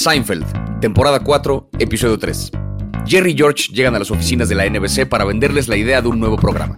[0.00, 2.52] Seinfeld, temporada 4, episodio 3.
[3.04, 6.08] Jerry y George llegan a las oficinas de la NBC para venderles la idea de
[6.08, 6.74] un nuevo programa.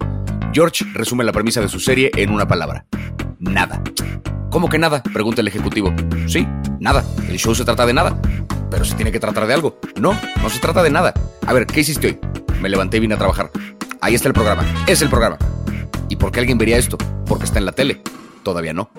[0.51, 2.85] George resume la premisa de su serie en una palabra.
[3.39, 3.81] Nada.
[4.49, 5.01] ¿Cómo que nada?
[5.01, 5.93] Pregunta el ejecutivo.
[6.27, 6.45] Sí,
[6.81, 7.05] nada.
[7.29, 8.19] El show se trata de nada.
[8.69, 9.79] Pero se tiene que tratar de algo.
[9.95, 11.13] No, no se trata de nada.
[11.47, 12.19] A ver, ¿qué hiciste hoy?
[12.59, 13.51] Me levanté y vine a trabajar.
[14.01, 14.65] Ahí está el programa.
[14.85, 15.37] Es el programa.
[16.09, 16.97] ¿Y por qué alguien vería esto?
[17.25, 18.01] Porque está en la tele.
[18.43, 18.89] Todavía no.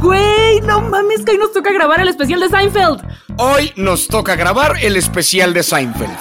[0.00, 3.02] Güey, no mames que hoy nos toca grabar el especial de Seinfeld.
[3.36, 6.16] Hoy nos toca grabar el especial de Seinfeld.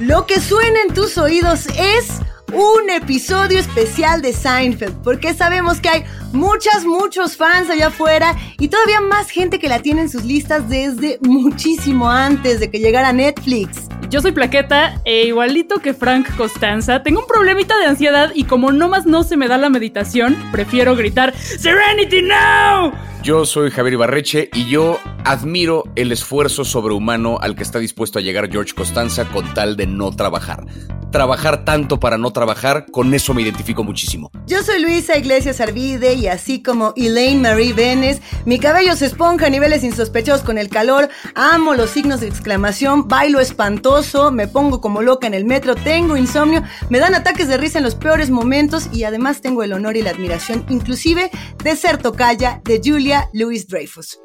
[0.00, 2.20] Lo que suena en tus oídos es
[2.52, 6.04] un episodio especial de Seinfeld, porque sabemos que hay
[6.36, 10.68] muchas, muchos fans allá afuera y todavía más gente que la tiene en sus listas
[10.68, 13.88] desde muchísimo antes de que llegara Netflix.
[14.10, 18.70] Yo soy Plaqueta e igualito que Frank Costanza, tengo un problemita de ansiedad y como
[18.70, 22.92] no más no se me da la meditación, prefiero gritar Serenity now.
[23.26, 28.22] Yo soy Javier Ibarreche y yo admiro el esfuerzo sobrehumano al que está dispuesto a
[28.22, 30.64] llegar George Costanza con tal de no trabajar.
[31.10, 34.30] Trabajar tanto para no trabajar, con eso me identifico muchísimo.
[34.46, 39.46] Yo soy Luisa Iglesias Arvide y así como Elaine Marie Benes, mi cabello se esponja
[39.46, 44.80] a niveles insospechados con el calor, amo los signos de exclamación, bailo espantoso, me pongo
[44.80, 48.30] como loca en el metro, tengo insomnio, me dan ataques de risa en los peores
[48.30, 51.30] momentos y además tengo el honor y la admiración inclusive
[51.62, 54.20] de ser tocaya de Julia Louis Dreyfus.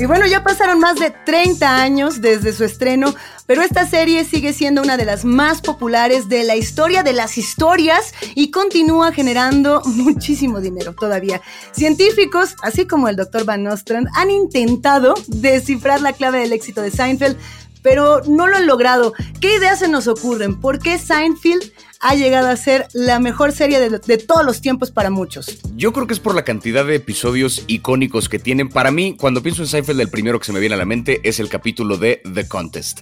[0.00, 4.54] Y bueno, ya pasaron más de 30 años desde su estreno, pero esta serie sigue
[4.54, 9.82] siendo una de las más populares de la historia de las historias y continúa generando
[9.84, 11.42] muchísimo dinero todavía.
[11.72, 13.44] Científicos, así como el Dr.
[13.44, 17.36] Van Nostrand, han intentado descifrar la clave del éxito de Seinfeld,
[17.82, 19.12] pero no lo han logrado.
[19.38, 20.62] ¿Qué ideas se nos ocurren?
[20.62, 24.90] ¿Por qué Seinfeld ha llegado a ser la mejor serie de, de, todos los tiempos
[24.90, 25.60] para muchos?
[25.76, 28.70] Yo creo que es por la cantidad de episodios icónicos que tienen.
[28.70, 31.20] Para mí, cuando pienso en Seinfeld, el primero que se me viene a la mente
[31.22, 33.00] es el capítulo de The Contest.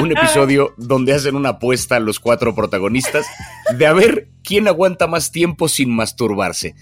[0.00, 3.26] Un episodio donde hacen una apuesta a los cuatro protagonistas
[3.76, 6.76] de a ver quién aguanta más tiempo sin masturbarse.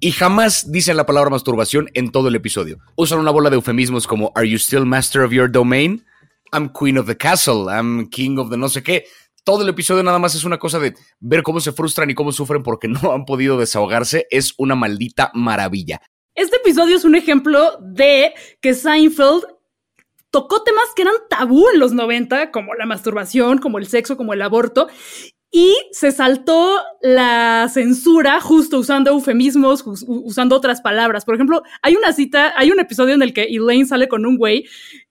[0.00, 2.78] Y jamás dicen la palabra masturbación en todo el episodio.
[2.96, 6.04] Usan una bola de eufemismos como ¿Are you still master of your domain?
[6.52, 9.06] I'm queen of the castle, I'm king of the no sé qué.
[9.44, 12.32] Todo el episodio nada más es una cosa de ver cómo se frustran y cómo
[12.32, 14.26] sufren porque no han podido desahogarse.
[14.30, 16.00] Es una maldita maravilla.
[16.34, 18.32] Este episodio es un ejemplo de
[18.62, 19.44] que Seinfeld
[20.30, 24.32] tocó temas que eran tabú en los 90, como la masturbación, como el sexo, como
[24.32, 24.88] el aborto,
[25.52, 31.24] y se saltó la censura justo usando eufemismos, usando otras palabras.
[31.24, 34.36] Por ejemplo, hay una cita, hay un episodio en el que Elaine sale con un
[34.36, 34.64] güey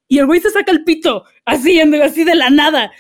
[0.09, 2.91] y el güey se saca el pito, así, así de la nada.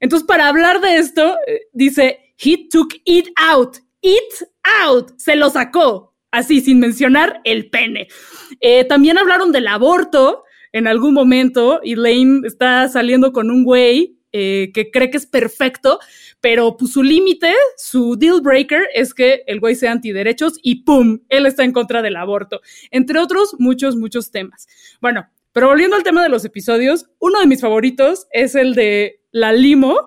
[0.00, 4.48] Entonces, para hablar de esto, eh, dice, he took it out, it
[4.82, 8.08] out, se lo sacó, así, sin mencionar el pene.
[8.60, 14.16] Eh, también hablaron del aborto en algún momento, y Lane está saliendo con un güey
[14.32, 15.98] eh, que cree que es perfecto,
[16.40, 21.18] pero pues, su límite, su deal breaker es que el güey sea antiderechos y ¡pum!
[21.28, 22.60] Él está en contra del aborto,
[22.92, 24.68] entre otros muchos, muchos temas.
[25.00, 29.19] Bueno, pero volviendo al tema de los episodios, uno de mis favoritos es el de
[29.32, 30.06] la limo,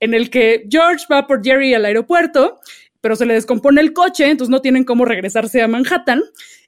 [0.00, 2.60] en el que George va por Jerry al aeropuerto,
[3.00, 6.22] pero se le descompone el coche, entonces no tienen cómo regresarse a Manhattan.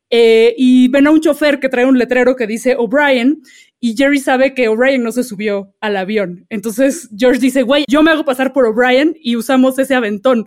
[0.09, 3.43] Eh, y ven a un chofer que trae un letrero que dice O'Brien
[3.81, 6.47] y Jerry sabe que O'Brien no se subió al avión.
[6.49, 10.47] Entonces George dice, güey, yo me hago pasar por O'Brien y usamos ese aventón.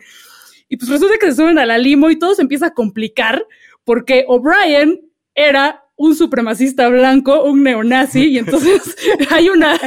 [0.70, 3.46] Y pues resulta que se suben a la limo y todo se empieza a complicar
[3.84, 5.02] porque O'Brien
[5.36, 8.96] era un supremacista blanco, un neonazi, y entonces
[9.30, 9.78] hay una,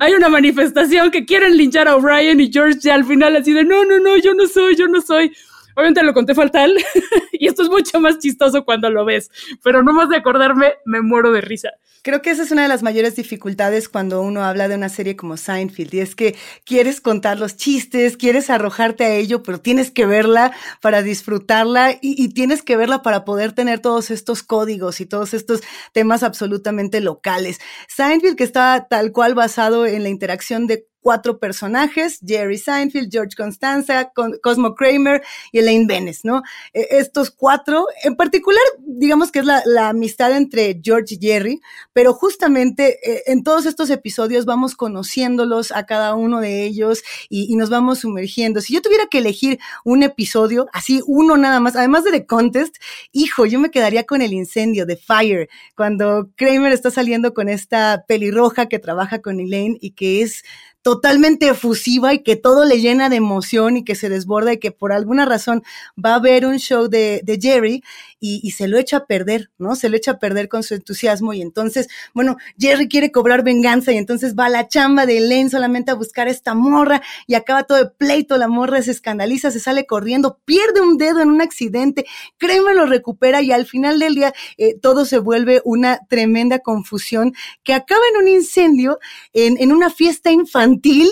[0.00, 3.62] hay una manifestación que quieren linchar a O'Brien y George ya al final así de,
[3.62, 5.32] no, no, no, yo no soy, yo no soy.
[5.76, 6.74] Obviamente lo conté fatal
[7.32, 9.30] y esto es mucho más chistoso cuando lo ves,
[9.62, 11.70] pero no más de acordarme me muero de risa.
[12.02, 15.16] Creo que esa es una de las mayores dificultades cuando uno habla de una serie
[15.16, 16.34] como Seinfeld, y es que
[16.64, 22.30] quieres contar los chistes, quieres arrojarte a ello, pero tienes que verla para disfrutarla y,
[22.30, 25.60] tienes que verla para poder tener todos estos códigos y todos estos
[25.92, 27.60] temas absolutamente locales.
[27.88, 33.36] Seinfeld, que está tal cual basado en la interacción de cuatro personajes, Jerry Seinfeld, George
[33.36, 34.12] Constanza,
[34.42, 36.42] Cosmo Kramer y Elaine Benes, ¿no?
[36.72, 41.60] E, estos cuatro, en particular, digamos que es la, amistad entre George y Jerry,
[41.92, 47.52] pero justamente eh, en todos estos episodios vamos conociéndolos a cada uno de ellos y,
[47.52, 48.60] y nos vamos sumergiendo.
[48.60, 52.76] Si yo tuviera que elegir un episodio, así uno nada más, además de The Contest,
[53.12, 58.04] hijo, yo me quedaría con el incendio de Fire, cuando Kramer está saliendo con esta
[58.06, 60.44] pelirroja que trabaja con Elaine y que es
[60.82, 64.72] totalmente efusiva y que todo le llena de emoción y que se desborda y que
[64.72, 65.62] por alguna razón
[66.02, 67.82] va a ver un show de, de Jerry
[68.20, 69.74] y, se lo echa a perder, ¿no?
[69.74, 73.92] Se lo echa a perder con su entusiasmo y entonces, bueno, Jerry quiere cobrar venganza
[73.92, 77.34] y entonces va a la chamba de Elaine solamente a buscar a esta morra y
[77.34, 81.30] acaba todo de pleito, la morra se escandaliza, se sale corriendo, pierde un dedo en
[81.30, 82.04] un accidente,
[82.36, 87.32] créeme, lo recupera y al final del día eh, todo se vuelve una tremenda confusión
[87.62, 88.98] que acaba en un incendio,
[89.32, 91.10] en, en una fiesta infantil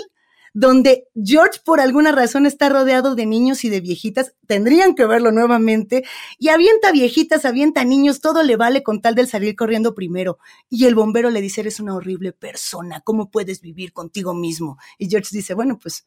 [0.53, 5.31] donde George por alguna razón está rodeado de niños y de viejitas, tendrían que verlo
[5.31, 6.03] nuevamente,
[6.37, 10.39] y avienta viejitas, avienta niños, todo le vale con tal del salir corriendo primero.
[10.69, 14.77] Y el bombero le dice, eres una horrible persona, ¿cómo puedes vivir contigo mismo?
[14.97, 16.05] Y George dice, bueno, pues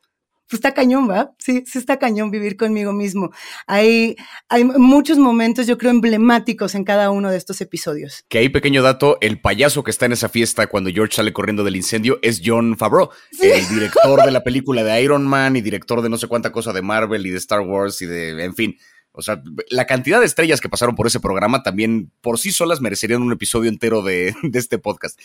[0.52, 1.32] pues está cañón, ¿va?
[1.38, 3.30] Sí, sí está cañón vivir conmigo mismo.
[3.66, 4.16] Hay,
[4.50, 8.26] hay muchos momentos, yo creo, emblemáticos en cada uno de estos episodios.
[8.28, 11.64] Que hay pequeño dato, el payaso que está en esa fiesta cuando George sale corriendo
[11.64, 13.08] del incendio es John Favreau,
[13.40, 16.74] el director de la película de Iron Man y director de no sé cuánta cosa
[16.74, 18.76] de Marvel y de Star Wars y de, en fin.
[19.12, 22.82] O sea, la cantidad de estrellas que pasaron por ese programa también por sí solas
[22.82, 25.18] merecerían un episodio entero de, de este podcast.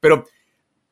[0.00, 0.26] Pero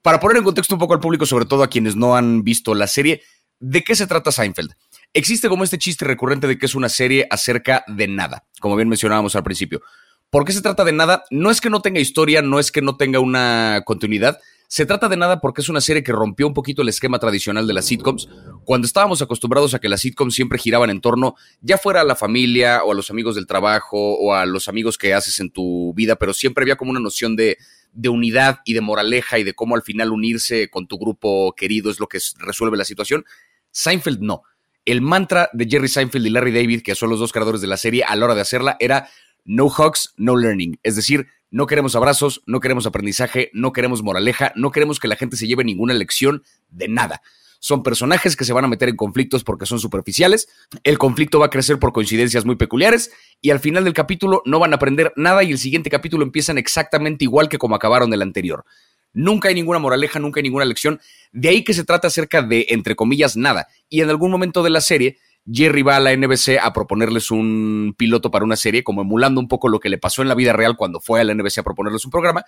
[0.03, 2.75] para poner en contexto un poco al público, sobre todo a quienes no han visto
[2.75, 3.23] la serie,
[3.61, 4.73] ¿De qué se trata Seinfeld?
[5.13, 8.89] Existe como este chiste recurrente de que es una serie acerca de nada, como bien
[8.89, 9.83] mencionábamos al principio.
[10.31, 11.25] ¿Por qué se trata de nada?
[11.31, 14.39] No es que no tenga historia, no es que no tenga una continuidad.
[14.67, 17.67] Se trata de nada porque es una serie que rompió un poquito el esquema tradicional
[17.67, 18.29] de las sitcoms,
[18.65, 22.15] cuando estábamos acostumbrados a que las sitcoms siempre giraban en torno, ya fuera a la
[22.15, 25.93] familia o a los amigos del trabajo o a los amigos que haces en tu
[25.95, 27.59] vida, pero siempre había como una noción de,
[27.93, 31.91] de unidad y de moraleja y de cómo al final unirse con tu grupo querido
[31.91, 33.25] es lo que resuelve la situación.
[33.71, 34.43] Seinfeld no.
[34.85, 37.77] El mantra de Jerry Seinfeld y Larry David, que son los dos creadores de la
[37.77, 39.09] serie, a la hora de hacerla, era
[39.45, 40.79] no hugs, no learning.
[40.83, 45.17] Es decir, no queremos abrazos, no queremos aprendizaje, no queremos moraleja, no queremos que la
[45.17, 47.23] gente se lleve ninguna lección de nada.
[47.63, 50.49] Son personajes que se van a meter en conflictos porque son superficiales.
[50.83, 53.11] El conflicto va a crecer por coincidencias muy peculiares
[53.43, 56.57] y al final del capítulo no van a aprender nada y el siguiente capítulo empiezan
[56.57, 58.65] exactamente igual que como acabaron el anterior.
[59.13, 61.01] Nunca hay ninguna moraleja, nunca hay ninguna lección.
[61.33, 63.69] De ahí que se trata acerca de, entre comillas, nada.
[63.89, 65.19] Y en algún momento de la serie,
[65.51, 69.49] Jerry va a la NBC a proponerles un piloto para una serie, como emulando un
[69.49, 71.63] poco lo que le pasó en la vida real cuando fue a la NBC a
[71.63, 72.45] proponerles un programa,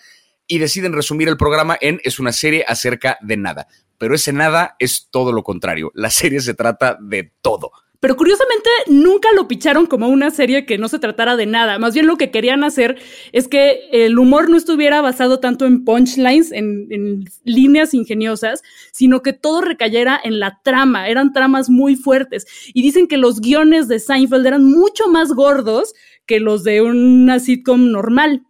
[0.47, 3.69] y deciden resumir el programa en es una serie acerca de nada.
[3.99, 5.91] Pero ese nada es todo lo contrario.
[5.94, 7.73] La serie se trata de todo.
[8.02, 11.78] Pero curiosamente nunca lo picharon como una serie que no se tratara de nada.
[11.78, 13.00] Más bien lo que querían hacer
[13.31, 19.32] es que el humor no estuviera basado tanto en punchlines, en, líneas ingeniosas, sino que
[19.32, 21.06] todo recayera en la trama.
[21.06, 22.44] Eran tramas muy fuertes.
[22.75, 25.94] Y dicen que los guiones de Seinfeld eran mucho más gordos
[26.26, 28.43] que los de una sitcom normal.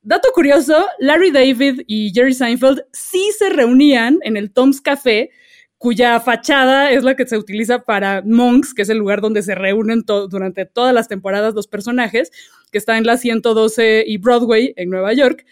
[0.00, 5.28] Dato curioso, Larry David y Jerry Seinfeld sí se reunían en el Tom's Café
[5.78, 9.54] cuya fachada es la que se utiliza para Monks, que es el lugar donde se
[9.54, 12.30] reúnen durante todas las temporadas los personajes,
[12.72, 15.44] que está en la 112 y Broadway en Nueva York,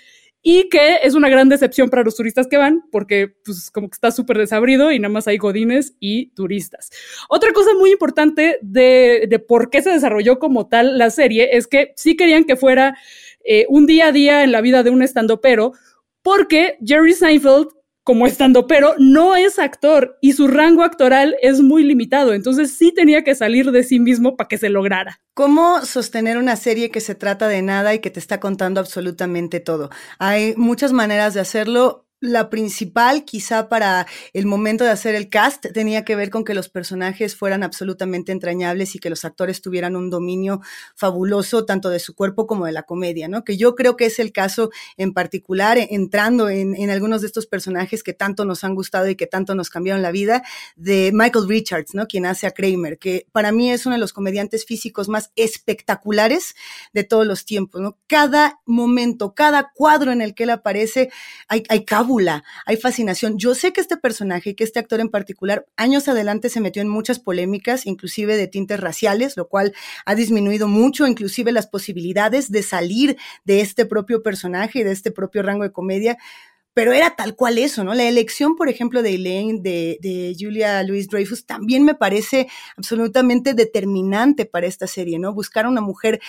[0.46, 3.94] y que es una gran decepción para los turistas que van, porque pues como que
[3.94, 6.90] está súper desabrido y nada más hay godines y turistas.
[7.30, 11.94] Otra cosa muy importante de, por qué se desarrolló como tal la serie es que
[11.96, 12.94] sí querían que fuera
[13.42, 15.72] eh, un día a día en la vida de un estandopero,
[16.22, 17.68] porque Jerry Seinfeld
[18.04, 22.92] como estando, pero no es actor y su rango actoral es muy limitado, entonces sí
[22.92, 25.20] tenía que salir de sí mismo para que se lograra.
[25.32, 29.58] ¿Cómo sostener una serie que se trata de nada y que te está contando absolutamente
[29.58, 29.90] todo?
[30.18, 35.66] Hay muchas maneras de hacerlo la principal, quizá para el momento de hacer el cast,
[35.72, 39.94] tenía que ver con que los personajes fueran absolutamente entrañables y que los actores tuvieran
[39.94, 40.60] un dominio
[40.96, 43.44] fabuloso tanto de su cuerpo como de la comedia, ¿no?
[43.44, 47.46] Que yo creo que es el caso en particular, entrando en, en algunos de estos
[47.46, 50.42] personajes que tanto nos han gustado y que tanto nos cambiaron la vida,
[50.76, 52.06] de Michael Richards, ¿no?
[52.06, 56.54] Quien hace a Kramer, que para mí es uno de los comediantes físicos más espectaculares
[56.92, 57.98] de todos los tiempos, ¿no?
[58.06, 61.10] Cada momento, cada cuadro en el que él aparece,
[61.48, 61.84] hay, hay
[62.66, 63.38] hay fascinación.
[63.38, 66.82] Yo sé que este personaje y que este actor en particular, años adelante se metió
[66.82, 69.74] en muchas polémicas, inclusive de tintes raciales, lo cual
[70.06, 75.10] ha disminuido mucho, inclusive las posibilidades de salir de este propio personaje y de este
[75.10, 76.18] propio rango de comedia
[76.74, 77.94] pero era tal cual eso, ¿no?
[77.94, 83.54] La elección, por ejemplo, de Elaine, de, de Julia Louis Dreyfus, también me parece absolutamente
[83.54, 85.32] determinante para esta serie, ¿no?
[85.32, 86.20] Buscar a una mujer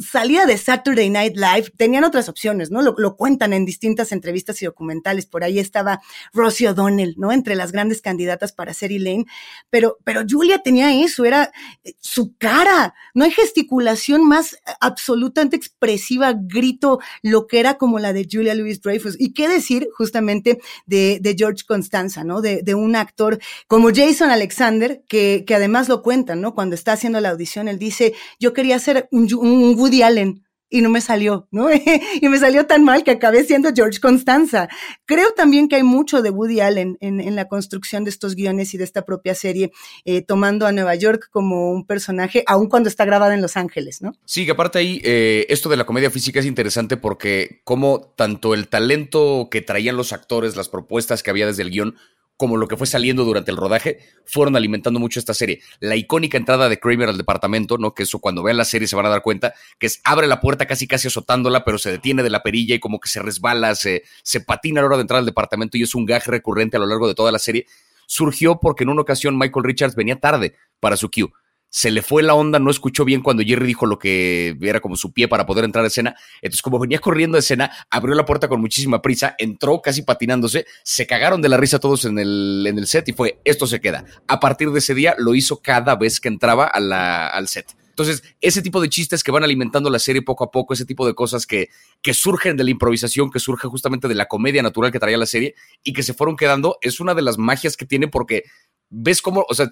[0.00, 2.82] salida de Saturday Night Live, tenían otras opciones, ¿no?
[2.82, 5.26] Lo, cuentan en distintas entrevistas y documentales.
[5.26, 6.00] Por ahí estaba
[6.32, 7.32] Rosie O'Donnell, ¿no?
[7.32, 9.26] Entre las grandes candidatas para ser Elaine.
[9.68, 11.52] Pero, pero Julia tenía eso, era
[11.84, 12.94] eh, su cara.
[13.14, 18.80] No hay gesticulación más absolutamente expresiva, grito, lo que era como la de Julia Louis
[18.80, 19.16] Dreyfus.
[19.18, 22.40] Y qué decir justamente de, George Constanza, ¿no?
[22.40, 26.54] De, de, un actor como Jason Alexander, que, que además lo cuentan, ¿no?
[26.54, 30.80] Cuando está haciendo la audición, él dice, yo quería ser un, un Woody Allen y
[30.82, 31.68] no me salió, ¿no?
[32.20, 34.68] y me salió tan mal que acabé siendo George Constanza.
[35.04, 38.72] Creo también que hay mucho de Woody Allen en, en la construcción de estos guiones
[38.72, 39.72] y de esta propia serie,
[40.04, 44.00] eh, tomando a Nueva York como un personaje, aun cuando está grabada en Los Ángeles,
[44.00, 44.12] ¿no?
[44.24, 48.54] Sí, que aparte ahí, eh, esto de la comedia física es interesante porque como tanto
[48.54, 51.96] el talento que traían los actores, las propuestas que había desde el guion,
[52.40, 55.60] como lo que fue saliendo durante el rodaje, fueron alimentando mucho esta serie.
[55.78, 57.92] La icónica entrada de Kramer al departamento, ¿no?
[57.92, 60.40] Que eso cuando vean la serie se van a dar cuenta, que es abre la
[60.40, 63.74] puerta casi casi azotándola, pero se detiene de la perilla y como que se resbala,
[63.74, 66.78] se, se patina a la hora de entrar al departamento y es un gag recurrente
[66.78, 67.66] a lo largo de toda la serie.
[68.06, 71.28] Surgió porque en una ocasión Michael Richards venía tarde para su cue
[71.70, 74.96] se le fue la onda, no escuchó bien cuando Jerry dijo lo que era como
[74.96, 76.16] su pie para poder entrar a escena.
[76.42, 80.66] Entonces, como venía corriendo a escena, abrió la puerta con muchísima prisa, entró casi patinándose,
[80.82, 83.80] se cagaron de la risa todos en el, en el set y fue, esto se
[83.80, 84.04] queda.
[84.26, 87.74] A partir de ese día lo hizo cada vez que entraba al set.
[87.90, 91.06] Entonces, ese tipo de chistes que van alimentando la serie poco a poco, ese tipo
[91.06, 91.68] de cosas que,
[92.00, 95.26] que surgen de la improvisación, que surge justamente de la comedia natural que traía la
[95.26, 98.44] serie y que se fueron quedando, es una de las magias que tiene porque
[98.88, 99.70] ves cómo, o sea,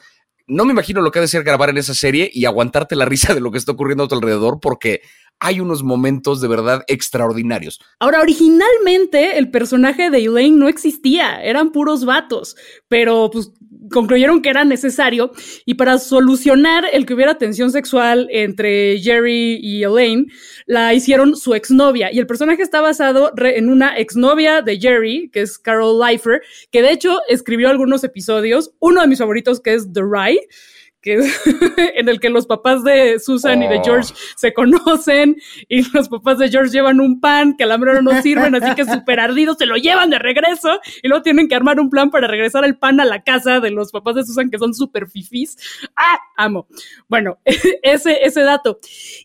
[0.49, 3.05] no me imagino lo que ha de ser grabar en esa serie y aguantarte la
[3.05, 5.03] risa de lo que está ocurriendo a tu alrededor porque
[5.41, 7.81] hay unos momentos de verdad extraordinarios.
[7.99, 12.57] Ahora, originalmente el personaje de Elaine no existía, eran puros vatos,
[12.89, 13.53] pero pues
[13.91, 15.31] concluyeron que era necesario
[15.65, 20.27] y para solucionar el que hubiera tensión sexual entre Jerry y Elaine,
[20.67, 25.43] la hicieron su exnovia y el personaje está basado en una exnovia de Jerry, que
[25.43, 29.93] es Carol Leifer, que de hecho escribió algunos episodios, uno de mis favoritos que es
[29.93, 30.41] The Rye
[31.01, 31.19] que
[31.97, 35.37] en el que los papás de Susan y de George se conocen
[35.69, 38.75] y los papás de George llevan un pan que a la mera no sirven, así
[38.75, 42.11] que súper ardidos se lo llevan de regreso y luego tienen que armar un plan
[42.11, 45.09] para regresar el pan a la casa de los papás de Susan que son súper
[45.09, 45.57] fifís.
[45.97, 46.19] ¡Ah!
[46.37, 46.69] Amo.
[47.09, 47.39] Bueno,
[47.83, 48.79] ese, ese dato.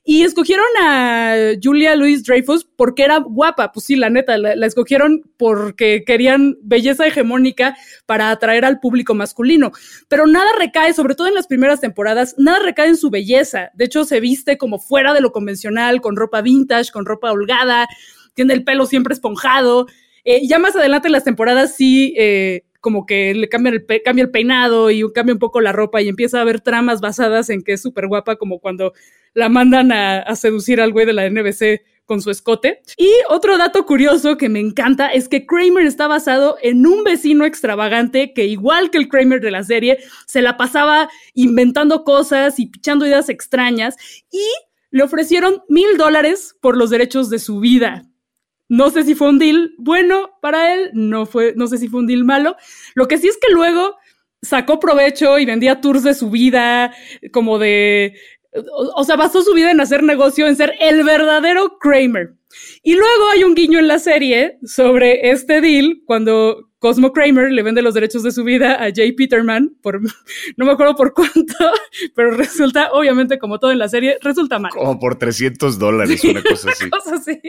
[0.03, 4.65] Y escogieron a Julia Louis Dreyfus porque era guapa, pues sí, la neta, la, la
[4.65, 7.75] escogieron porque querían belleza hegemónica
[8.06, 9.72] para atraer al público masculino,
[10.08, 13.72] pero nada recae, sobre todo en las primeras temporadas, nada recae en su belleza.
[13.74, 17.88] De hecho, se viste como fuera de lo convencional, con ropa vintage, con ropa holgada,
[18.34, 19.88] tiene el pelo siempre esponjado.
[20.24, 24.24] Eh, ya más adelante en las temporadas sí, eh, como que le cambian el, cambia
[24.24, 27.63] el peinado y cambia un poco la ropa y empieza a haber tramas basadas en
[27.63, 28.93] que es súper guapa, como cuando
[29.34, 32.81] la mandan a, a seducir al güey de la NBC con su escote.
[32.98, 37.45] Y otro dato curioso que me encanta es que Kramer está basado en un vecino
[37.45, 42.67] extravagante que igual que el Kramer de la serie, se la pasaba inventando cosas y
[42.67, 43.95] pichando ideas extrañas
[44.31, 44.43] y
[44.91, 48.03] le ofrecieron mil dólares por los derechos de su vida.
[48.69, 52.00] No sé si fue un deal bueno para él, no fue, no sé si fue
[52.00, 52.55] un deal malo.
[52.95, 53.95] Lo que sí es que luego
[54.43, 56.93] sacó provecho y vendía tours de su vida,
[57.31, 58.15] como de
[58.95, 62.36] o sea, basó su vida en hacer negocio, en ser el verdadero Kramer.
[62.83, 67.63] Y luego hay un guiño en la serie sobre este deal cuando Cosmo Kramer le
[67.63, 70.01] vende los derechos de su vida a Jay Peterman por,
[70.57, 71.55] no me acuerdo por cuánto,
[72.15, 74.72] pero resulta, obviamente, como todo en la serie, resulta mal.
[74.74, 76.83] Como por 300 dólares, una cosa así.
[76.88, 77.39] una cosa así.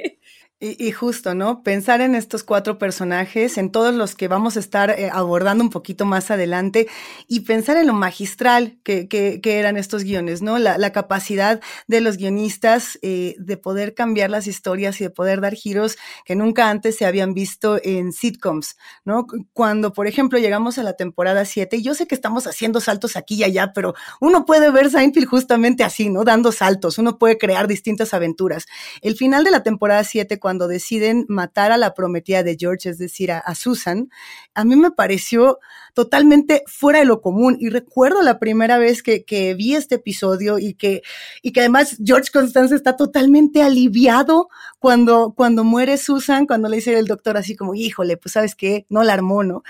[0.60, 1.62] Y, justo, ¿no?
[1.62, 5.68] Pensar en estos cuatro personajes, en todos los que vamos a estar eh, abordando un
[5.68, 6.86] poquito más adelante,
[7.26, 10.58] y pensar en lo magistral que, que, eran estos guiones, ¿no?
[10.58, 15.54] La, capacidad de los guionistas eh, de poder cambiar las historias y de poder dar
[15.54, 19.26] giros que nunca antes se habían visto en sitcoms, ¿no?
[19.52, 23.16] Cuando, por ejemplo, llegamos a la temporada 7, y yo sé que estamos haciendo saltos
[23.16, 26.22] aquí y allá, pero uno puede ver Seinfeld justamente así, ¿no?
[26.22, 28.66] Dando saltos, uno puede crear distintas aventuras.
[29.02, 32.98] El final de la temporada 7, cuando deciden matar a la prometida de George, es
[32.98, 34.10] decir, a, Susan,
[34.52, 35.58] a mí me pareció
[35.94, 37.56] totalmente fuera de lo común.
[37.58, 41.02] Y recuerdo la primera vez que, que vi este episodio y que,
[41.40, 44.48] y que además George Constance está totalmente aliviado
[44.78, 48.86] cuando, cuando muere Susan, cuando le dice el doctor así como, híjole, pues sabes qué,
[48.90, 49.62] no la armó, ¿no?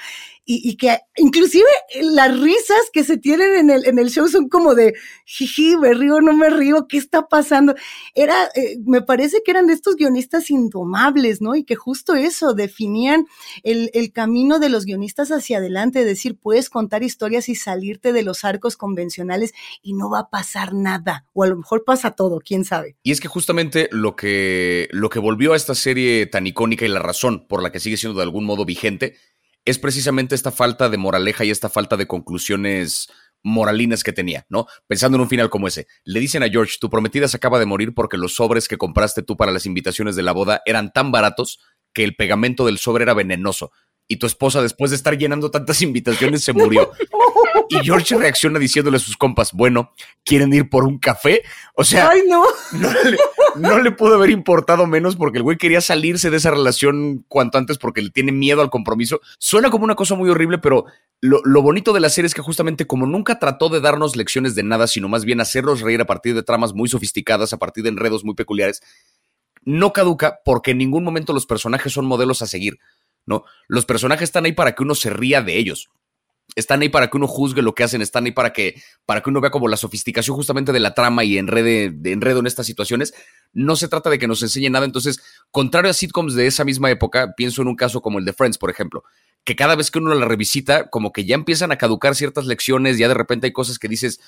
[0.46, 1.64] y, que inclusive
[2.02, 4.92] las risas que se tienen en el, en el show son como de,
[5.24, 7.74] jiji, me río, no me río, ¿qué está pasando?
[8.14, 11.54] Era, eh, me parece que eran de estos guionistas indomables, ¿no?
[11.54, 13.26] Y que justo eso, definían
[13.62, 18.12] el, el camino de los guionistas hacia adelante, es decir, puedes contar historias y salirte
[18.12, 19.52] de los arcos convencionales
[19.82, 22.96] y no va a pasar nada, o a lo mejor pasa todo, quién sabe.
[23.02, 26.88] Y es que justamente lo que, lo que volvió a esta serie tan icónica y
[26.88, 29.16] la razón por la que sigue siendo de algún modo vigente
[29.64, 33.08] es precisamente esta falta de moraleja y esta falta de conclusiones
[33.42, 34.66] moralinas que tenía, ¿no?
[34.86, 35.86] Pensando en un final como ese.
[36.04, 39.22] Le dicen a George, tu prometida se acaba de morir porque los sobres que compraste
[39.22, 41.60] tú para las invitaciones de la boda eran tan baratos
[41.92, 43.70] que el pegamento del sobre era venenoso.
[44.06, 46.90] Y tu esposa, después de estar llenando tantas invitaciones, se murió.
[47.68, 49.92] Y George reacciona diciéndole a sus compas, bueno,
[50.24, 51.42] ¿quieren ir por un café?
[51.74, 52.44] O sea, no.
[53.56, 57.58] No, le, pudo haber importado menos porque el güey quería salirse de esa relación cuanto
[57.58, 59.20] antes porque le tiene miedo al compromiso.
[59.38, 60.86] Suena como una cosa muy horrible, pero
[61.20, 64.54] lo, lo bonito de la serie es que justamente como nunca trató de darnos lecciones
[64.54, 67.84] de nada, sino más bien hacerlos reír a partir de tramas muy sofisticadas, a partir
[67.84, 68.82] de enredos muy peculiares,
[69.64, 72.78] no caduca porque en ningún momento los personajes son modelos a seguir.
[73.26, 73.44] ¿No?
[73.68, 75.90] Los personajes están ahí para que uno se ría de ellos.
[76.56, 79.30] Están ahí para que uno juzgue lo que hacen, están ahí para que, para que
[79.30, 82.66] uno vea como la sofisticación justamente de la trama y enrede, de enredo en estas
[82.66, 83.14] situaciones.
[83.52, 84.84] No se trata de que nos enseñe nada.
[84.84, 88.32] Entonces, contrario a sitcoms de esa misma época, pienso en un caso como el de
[88.32, 89.04] Friends, por ejemplo,
[89.44, 92.98] que cada vez que uno la revisita, como que ya empiezan a caducar ciertas lecciones,
[92.98, 94.20] ya de repente hay cosas que dices,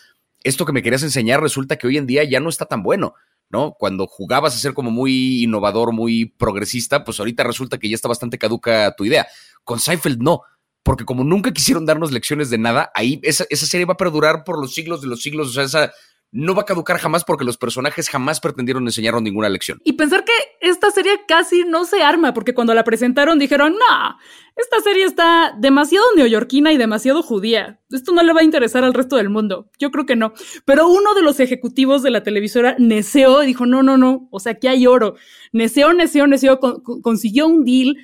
[0.43, 3.15] esto que me querías enseñar resulta que hoy en día ya no está tan bueno.
[3.49, 3.75] ¿No?
[3.79, 8.09] Cuando jugabas a ser como muy innovador, muy progresista, pues ahorita resulta que ya está
[8.09, 9.27] bastante caduca tu idea.
[9.65, 10.43] Con Seinfeld no,
[10.83, 14.45] porque como nunca quisieron darnos lecciones de nada, ahí esa, esa serie va a perdurar
[14.45, 15.93] por los siglos de los siglos, o sea, esa
[16.33, 19.81] no va a caducar jamás porque los personajes jamás pretendieron enseñarnos ninguna lección.
[19.85, 24.17] Y pensar que esta serie casi no se arma, porque cuando la presentaron dijeron, no,
[24.57, 27.81] esta serie está demasiado neoyorquina y demasiado judía.
[27.91, 29.71] Esto no le va a interesar al resto del mundo.
[29.79, 30.33] Yo creo que no.
[30.65, 34.41] Pero uno de los ejecutivos de la televisora neseó y dijo, no, no, no, o
[34.41, 35.15] sea, aquí hay oro.
[35.53, 36.59] Neseó, neseó, neseó,
[37.03, 37.97] consiguió un deal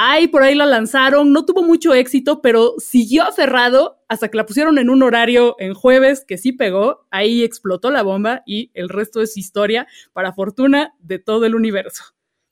[0.00, 4.46] Ay, por ahí la lanzaron, no tuvo mucho éxito, pero siguió aferrado hasta que la
[4.46, 8.90] pusieron en un horario en jueves que sí pegó, ahí explotó la bomba y el
[8.90, 12.04] resto es historia para fortuna de todo el universo.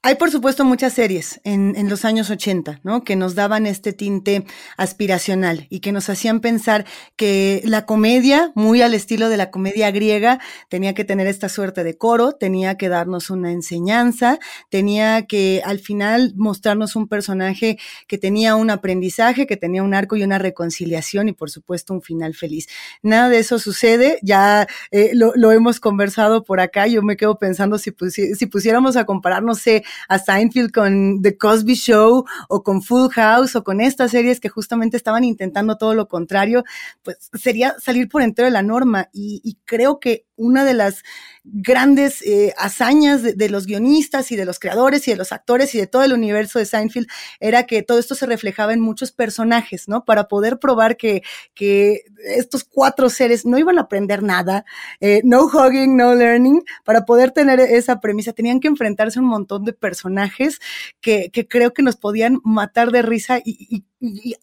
[0.07, 3.03] Hay, por supuesto, muchas series en, los años 80, ¿no?
[3.03, 4.45] Que nos daban este tinte
[4.77, 6.87] aspiracional y que nos hacían pensar
[7.17, 11.83] que la comedia, muy al estilo de la comedia griega, tenía que tener esta suerte
[11.83, 14.39] de coro, tenía que darnos una enseñanza,
[14.71, 20.15] tenía que al final mostrarnos un personaje que tenía un aprendizaje, que tenía un arco
[20.15, 22.69] y una reconciliación y, por supuesto, un final feliz.
[23.03, 27.77] Nada de eso sucede, ya eh, lo, hemos conversado por acá, yo me quedo pensando
[27.77, 32.83] si, si pusiéramos a comparar, no sé, a Seinfeld con The Cosby Show o con
[32.83, 36.65] Full House o con estas series que justamente estaban intentando todo lo contrario,
[37.03, 39.09] pues sería salir por entero de la norma.
[39.13, 41.03] Y, y creo que una de las
[41.45, 45.79] grandes eh, hazañas de, los guionistas y de los creadores y de los actores y
[45.79, 47.07] de todo el universo de Seinfeld
[47.39, 50.05] era que todo esto se reflejaba en muchos personajes, ¿no?
[50.05, 51.23] Para poder probar que,
[51.55, 54.65] que estos cuatro seres no iban a aprender nada,
[55.01, 59.29] eh, no hugging, no learning, para poder tener esa premisa tenían que enfrentarse a un
[59.29, 60.61] montón de personajes
[61.01, 63.85] que, creo que nos podían matar de risa y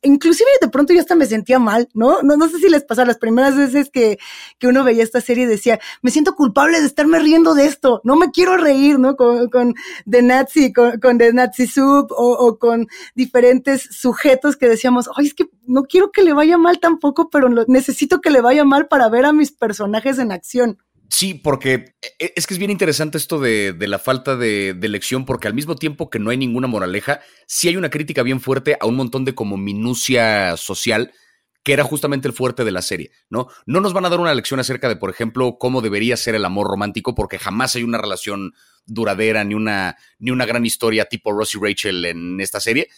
[0.02, 2.22] inclusive de pronto yo hasta me sentía mal, ¿no?
[2.22, 4.18] No, no sé si les pasó las primeras veces que,
[4.60, 8.16] que uno veía esta serie decía, me siento culpable de estarme riendo de esto, no
[8.16, 9.16] me quiero reír, ¿no?
[9.16, 9.76] Con, con
[10.10, 15.28] The Nazi, con, con The Nazi Soup o, o, con diferentes sujetos que decíamos, ay,
[15.28, 18.88] es que no quiero que le vaya mal tampoco, pero necesito que le vaya mal
[18.88, 20.78] para ver a mis personajes en acción.
[21.14, 25.26] Sí, porque e, es que es bien interesante esto de, la falta de, de, lección,
[25.26, 28.78] porque al mismo tiempo que no hay ninguna moraleja, sí hay una crítica bien fuerte
[28.80, 31.14] a un montón de como minucia social,
[31.62, 33.48] que era justamente el fuerte de la serie, ¿no?
[33.68, 36.46] No nos van a dar una lección acerca de, por ejemplo, cómo debería ser el
[36.46, 38.54] amor romántico, porque jamás hay una relación
[38.88, 42.90] duradera, ni una, ni una gran historia tipo Ross y Rachel en esta serie,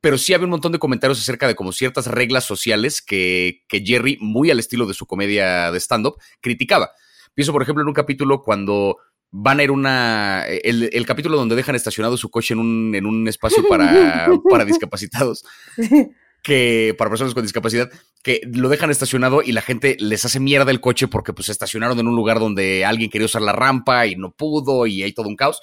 [0.00, 3.84] pero sí había un montón de comentarios acerca de como ciertas reglas sociales que, que
[3.86, 6.90] Jerry, muy al estilo de su comedia de stand-up, criticaba.
[7.40, 8.98] Pienso, por ejemplo, en un capítulo cuando
[9.30, 10.44] van a ir una.
[10.46, 14.66] El, el, capítulo donde dejan estacionado su coche en un, en un espacio para, para
[14.66, 15.42] discapacitados.
[16.42, 17.88] Que para personas con discapacidad,
[18.22, 21.98] que lo dejan estacionado y la gente les hace mierda el coche porque pues estacionaron
[21.98, 25.26] en un lugar donde alguien quería usar la rampa y no pudo y hay todo
[25.26, 25.62] un caos.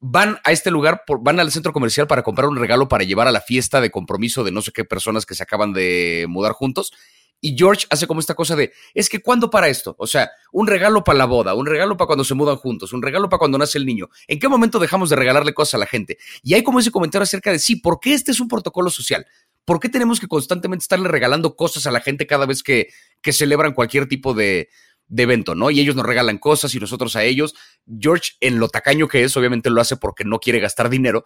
[0.00, 3.28] Van a este lugar, por, van al centro comercial para comprar un regalo para llevar
[3.28, 6.52] a la fiesta de compromiso de no sé qué personas que se acaban de mudar
[6.52, 6.92] juntos
[7.40, 9.94] y George hace como esta cosa de, es que ¿cuándo para esto?
[9.98, 13.02] O sea, un regalo para la boda, un regalo para cuando se mudan juntos, un
[13.02, 14.08] regalo para cuando nace el niño.
[14.26, 16.18] ¿En qué momento dejamos de regalarle cosas a la gente?
[16.42, 19.26] Y hay como ese comentario acerca de, sí, ¿por qué este es un protocolo social?
[19.64, 22.88] ¿Por qué tenemos que constantemente estarle regalando cosas a la gente cada vez que,
[23.22, 24.68] que celebran cualquier tipo de,
[25.06, 25.70] de evento, ¿no?
[25.70, 27.54] Y ellos nos regalan cosas y nosotros a ellos.
[28.00, 31.24] George, en lo tacaño que es, obviamente lo hace porque no quiere gastar dinero,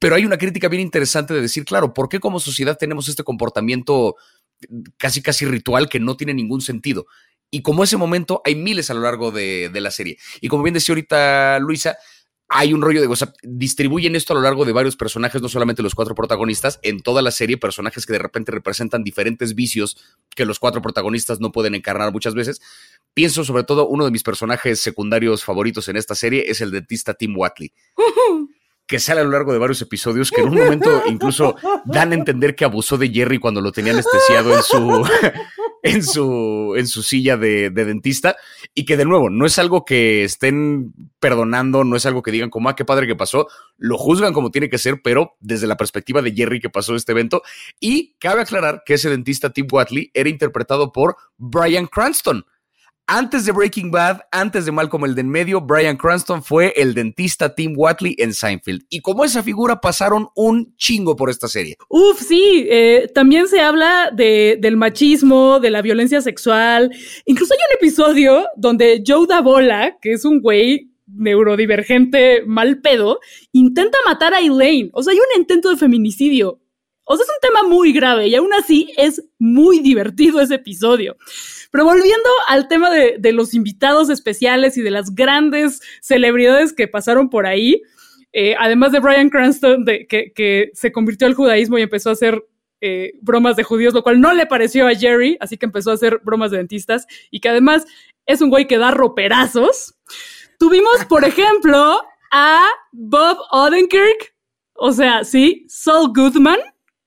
[0.00, 3.22] pero hay una crítica bien interesante de decir, claro, ¿por qué como sociedad tenemos este
[3.22, 4.16] comportamiento
[4.96, 7.06] casi casi ritual que no tiene ningún sentido?
[7.50, 10.18] Y como ese momento, hay miles a lo largo de, de la serie.
[10.40, 11.96] Y como bien decía ahorita Luisa,
[12.52, 15.48] hay un rollo de, o sea, distribuyen esto a lo largo de varios personajes, no
[15.48, 19.96] solamente los cuatro protagonistas, en toda la serie, personajes que de repente representan diferentes vicios
[20.34, 22.60] que los cuatro protagonistas no pueden encarnar muchas veces.
[23.14, 27.14] Pienso sobre todo, uno de mis personajes secundarios favoritos en esta serie es el dentista
[27.14, 27.72] Tim Watley.
[28.90, 32.16] Que sale a lo largo de varios episodios, que en un momento incluso dan a
[32.16, 35.08] entender que abusó de Jerry cuando lo tenía anestesiado en su,
[35.84, 38.34] en su, en su silla de, dentista,
[38.74, 42.50] y que de nuevo, no es algo que estén perdonando, no es algo que digan
[42.50, 43.46] como, ah, qué padre que pasó,
[43.78, 47.12] lo juzgan como tiene que ser, pero desde la perspectiva de Jerry que pasó este
[47.12, 47.42] evento,
[47.78, 52.44] y cabe aclarar que ese dentista Tim Watley era interpretado por Brian Cranston,
[53.10, 56.94] antes de Breaking Bad, antes de Malcolm el de en medio, Brian Cranston fue el
[56.94, 58.82] dentista Tim Watley en Seinfeld.
[58.88, 61.76] Y como esa figura pasaron un chingo por esta serie.
[61.88, 66.92] Uf, sí, eh, también se habla de, del machismo, de la violencia sexual.
[67.24, 73.18] Incluso hay un episodio donde Joe Davola, que es un güey neurodivergente mal pedo,
[73.50, 74.90] intenta matar a Elaine.
[74.92, 76.59] O sea, hay un intento de feminicidio.
[77.12, 81.16] O sea, es un tema muy grave y aún así es muy divertido ese episodio.
[81.72, 87.28] Pero volviendo al tema de, los invitados especiales y de las grandes celebridades que pasaron
[87.28, 87.82] por ahí,
[88.32, 92.44] eh, además de Brian Cranston, que, se convirtió al judaísmo y empezó a hacer
[92.80, 95.94] eh, bromas de judíos, lo cual no le pareció a Jerry, así que empezó a
[95.94, 97.86] hacer bromas de dentistas y que además
[98.24, 99.96] es un güey que da roperazos.
[100.60, 104.32] Tuvimos, por ejemplo, a Bob Odenkirk,
[104.74, 106.60] o sea, sí, Saul Goodman,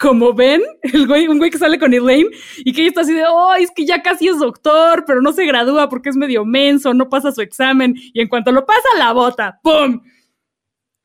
[0.03, 3.13] como ven, el güey, un güey que sale con Elaine y que ella está así
[3.13, 6.43] de, oh, es que ya casi es doctor, pero no se gradúa porque es medio
[6.43, 10.01] menso, no pasa su examen y en cuanto lo pasa, la bota, ¡pum!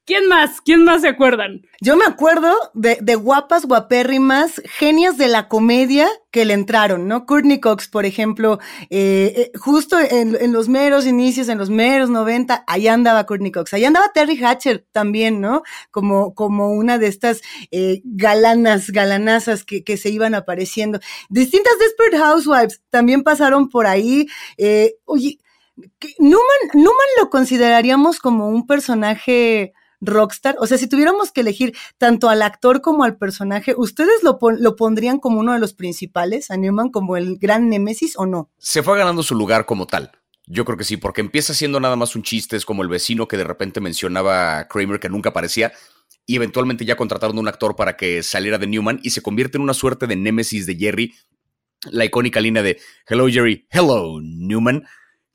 [0.09, 0.63] ¿Quién más?
[0.63, 1.67] ¿Quién más se acuerdan?
[1.83, 7.27] Yo me acuerdo de, guapas, guapérrimas, genias de la comedia que le entraron, ¿no?
[7.27, 12.65] Courtney Cox, por ejemplo, eh, eh, justo en, los meros inicios, en los meros 90,
[12.67, 13.75] ahí andaba Courtney Cox.
[13.75, 15.63] Ahí andaba Terry Hatcher también, ¿no?
[15.91, 21.01] Como, como una de estas eh, galanas, galanazas que, que, se iban apareciendo.
[21.29, 24.27] Distintas Desperate Housewives también pasaron por ahí.
[25.05, 25.39] oye,
[26.19, 30.57] Newman, Newman lo consideraríamos como un personaje rockstar?
[30.61, 34.77] O sea, si tuviéramos que elegir tanto al actor como al personaje, ¿ustedes lo, lo
[34.77, 38.51] pondrían como uno de los principales, a Newman, como el gran némesis o no?
[38.59, 40.13] Se fue ganando su lugar como tal.
[40.47, 43.29] Yo creo que sí, porque empieza siendo nada más un chiste, es como el vecino
[43.29, 45.73] que de repente mencionaba a Kramer que nunca aparecía,
[46.25, 49.59] y eventualmente ya contrataron a un actor para que saliera de Newman y se convierte
[49.59, 51.15] en una suerte de némesis de Jerry,
[51.91, 54.85] la icónica línea de Hello Jerry, Hello Newman,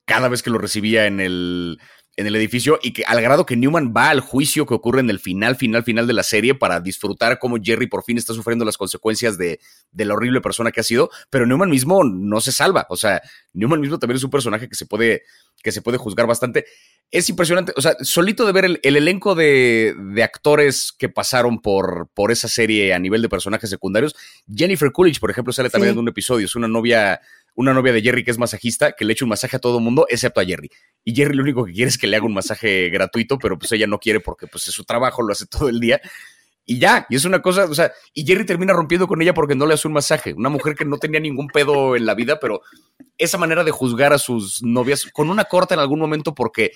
[0.06, 1.80] cada vez que lo recibía en el,
[2.16, 5.10] en el edificio y que al grado que Newman va al juicio que ocurre en
[5.10, 8.66] el final, final, final de la serie para disfrutar cómo Jerry por fin está sufriendo
[8.66, 9.60] las consecuencias de,
[9.92, 13.22] de, la horrible persona que ha sido, pero Newman mismo no se salva, o sea,
[13.54, 15.24] Newman mismo también es un personaje que se puede,
[15.64, 16.66] que se puede juzgar bastante.
[17.10, 22.10] Es impresionante, o sea, solito de ver el, elenco de, de, actores que pasaron por,
[22.14, 24.16] por esa serie a nivel de personajes secundarios,
[24.52, 27.22] Jennifer Coolidge, por ejemplo, sale también en un episodio, es una novia
[27.56, 29.84] una novia de Jerry que es masajista, que le echa un masaje a todo el
[29.84, 30.70] mundo, excepto a Jerry.
[31.04, 33.72] Y Jerry lo único que quiere es que le haga un masaje gratuito, pero pues
[33.72, 36.02] ella no quiere porque pues es su trabajo, lo hace todo el día.
[36.66, 39.54] Y ya, y es una cosa, o sea, y Jerry termina rompiendo con ella porque
[39.54, 40.34] no le hace un masaje.
[40.34, 42.62] Una mujer que no tenía ningún pedo en la vida, pero
[43.18, 46.72] esa manera de juzgar a sus novias con una corta en algún momento porque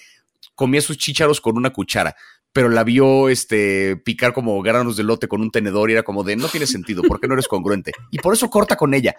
[0.55, 2.15] comía sus chícharos con una cuchara
[2.57, 6.23] pero la vio este, picar como granos de lote con un tenedor y era como
[6.23, 7.91] de, no tiene sentido, ¿por qué no eres congruente?
[8.09, 9.15] Y por eso corta con ella.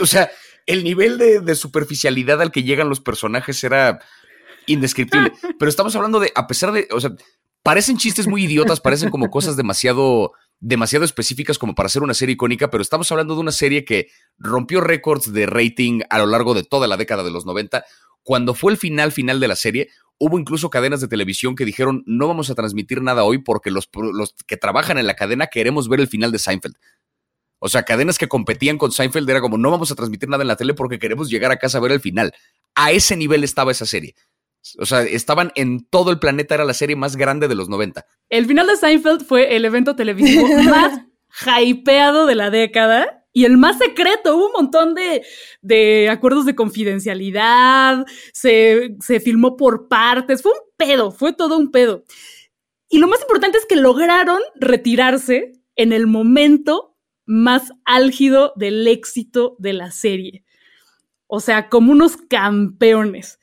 [0.00, 0.30] O sea,
[0.66, 4.00] el nivel de, superficialidad al que llegan los personajes era
[4.66, 5.32] indescriptible.
[5.58, 7.10] Pero estamos hablando de, a pesar de, o sea,
[7.62, 12.34] parecen chistes muy idiotas, parecen como cosas demasiado, demasiado específicas como para ser una serie
[12.34, 16.54] icónica, pero estamos hablando de una serie que rompió récords de rating a lo largo
[16.54, 17.84] de toda la década de los 90.
[18.22, 22.04] Cuando fue el final final de la serie, Hubo incluso cadenas de televisión que dijeron
[22.06, 25.88] no vamos a transmitir nada hoy porque los, los que trabajan en la cadena queremos
[25.88, 26.76] ver el final de Seinfeld.
[27.64, 30.48] O sea, cadenas que competían con Seinfeld era como no vamos a transmitir nada en
[30.48, 32.34] la tele porque queremos llegar a casa a ver el final.
[32.74, 34.14] A ese nivel estaba esa serie.
[34.78, 38.04] O sea, estaban en todo el planeta, era la serie más grande de los 90.
[38.28, 41.00] El final de Seinfeld fue el evento televisivo más
[41.58, 48.04] hypeado de la década y el más secreto, hubo un montón de, acuerdos de confidencialidad,
[48.34, 52.04] se, se, filmó por partes, fue un pedo, fue todo un pedo.
[52.90, 56.93] Y lo más importante es que lograron retirarse en el momento
[57.26, 60.44] más álgido del éxito de la serie.
[61.26, 63.40] O sea, como unos campeones.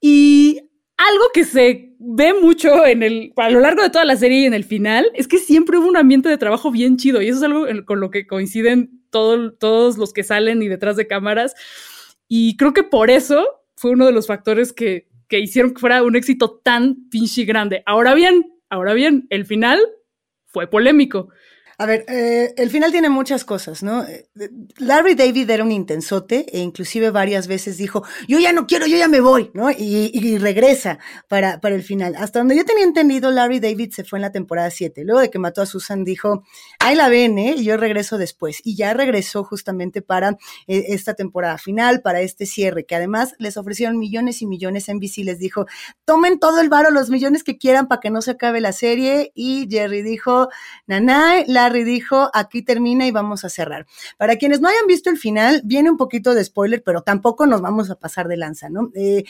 [0.00, 0.60] Y
[0.96, 4.44] algo que se ve mucho en el, a lo largo de toda la serie y
[4.46, 7.38] en el final es que siempre hubo un ambiente de trabajo bien chido y eso
[7.38, 11.54] es algo con lo que coinciden todos los que salen y detrás de cámaras.
[12.28, 16.02] Y creo que por eso fue uno de los factores que, que hicieron que fuera
[16.02, 17.82] un éxito tan pinche grande.
[17.86, 19.80] Ahora bien, ahora bien, el final
[20.46, 21.28] fue polémico.
[21.80, 24.04] A ver, eh, el final tiene muchas cosas, ¿no?
[24.04, 24.28] Eh,
[24.76, 28.98] Larry David era un intensote e inclusive varias veces dijo, yo ya no quiero, yo
[28.98, 29.70] ya me voy, ¿no?
[29.70, 32.16] Y, regresa para, para el final.
[32.18, 35.04] Hasta donde yo tenía entendido, Larry David se fue en la temporada 7.
[35.06, 36.44] Luego de que mató a Susan, dijo,
[36.80, 37.54] ahí la ven, ¿eh?
[37.56, 38.60] Y yo regreso después.
[38.62, 43.56] Y ya regresó justamente para eh, esta temporada final, para este cierre, que además les
[43.56, 45.24] ofrecieron millones y millones en NBC.
[45.24, 45.64] Les dijo,
[46.04, 49.32] tomen todo el varo, los millones que quieran para que no se acabe la serie.
[49.34, 50.50] Y Jerry dijo,
[50.86, 53.86] nanay, Larry y dijo, aquí termina y vamos a cerrar.
[54.18, 57.60] Para quienes no hayan visto el final, viene un poquito de spoiler, pero tampoco nos
[57.60, 58.90] vamos a pasar de lanza, ¿no?
[58.94, 59.24] Eh,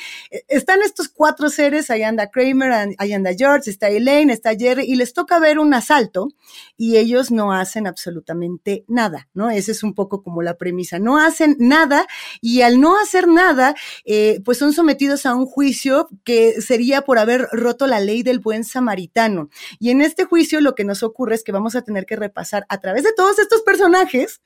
[0.49, 4.97] están estos cuatro seres, ahí anda Kramer, ahí anda George, está Elaine, está Jerry, y
[4.97, 6.29] les toca ver un asalto
[6.77, 9.51] y ellos no hacen absolutamente nada, ¿no?
[9.51, 12.07] Esa es un poco como la premisa, no hacen nada
[12.41, 13.75] y al no hacer nada,
[14.05, 18.39] eh, pues son sometidos a un juicio que sería por haber roto la ley del
[18.41, 19.51] buen samaritano.
[19.79, 22.67] Y en este juicio lo que nos ocurre es que vamos a tener que pasar
[22.69, 24.41] a través de todos estos personajes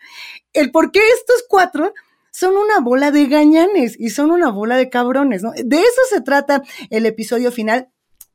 [0.53, 1.93] el por qué estos cuatro
[2.31, 5.53] son una bola de gañanes y son una bola de cabrones, ¿no?
[5.53, 7.91] De eso se trata el episodio final.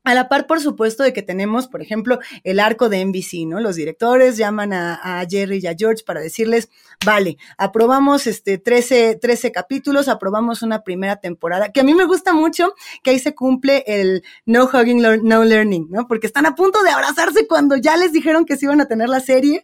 [0.06, 3.60] A la par, por supuesto, de que tenemos, por ejemplo, el arco de NBC, ¿no?
[3.60, 6.70] Los directores llaman a, Jerry y a George para decirles,
[7.06, 12.34] vale, aprobamos este 13, 13 capítulos, aprobamos una primera temporada, que a mí me gusta
[12.34, 16.08] mucho que ahí se cumple el no hugging, no learning, ¿no?
[16.08, 19.10] Porque están a punto de abrazarse cuando ya les dijeron que se iban a tener
[19.10, 19.64] la serie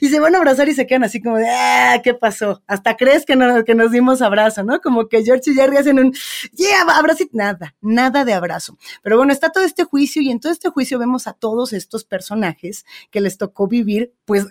[0.00, 2.62] y se van a abrazar y se quedan así como de, ah, ¿qué pasó?
[2.66, 4.80] Hasta crees que, no, que nos dimos abrazo, ¿no?
[4.80, 6.14] Como que George y Jerry hacen un,
[6.52, 8.78] yeah, abrazo, nada, nada de abrazo.
[9.02, 12.04] Pero bueno, está todo este juicio y en todo este juicio vemos a todos estos
[12.04, 14.46] personajes que les tocó vivir, pues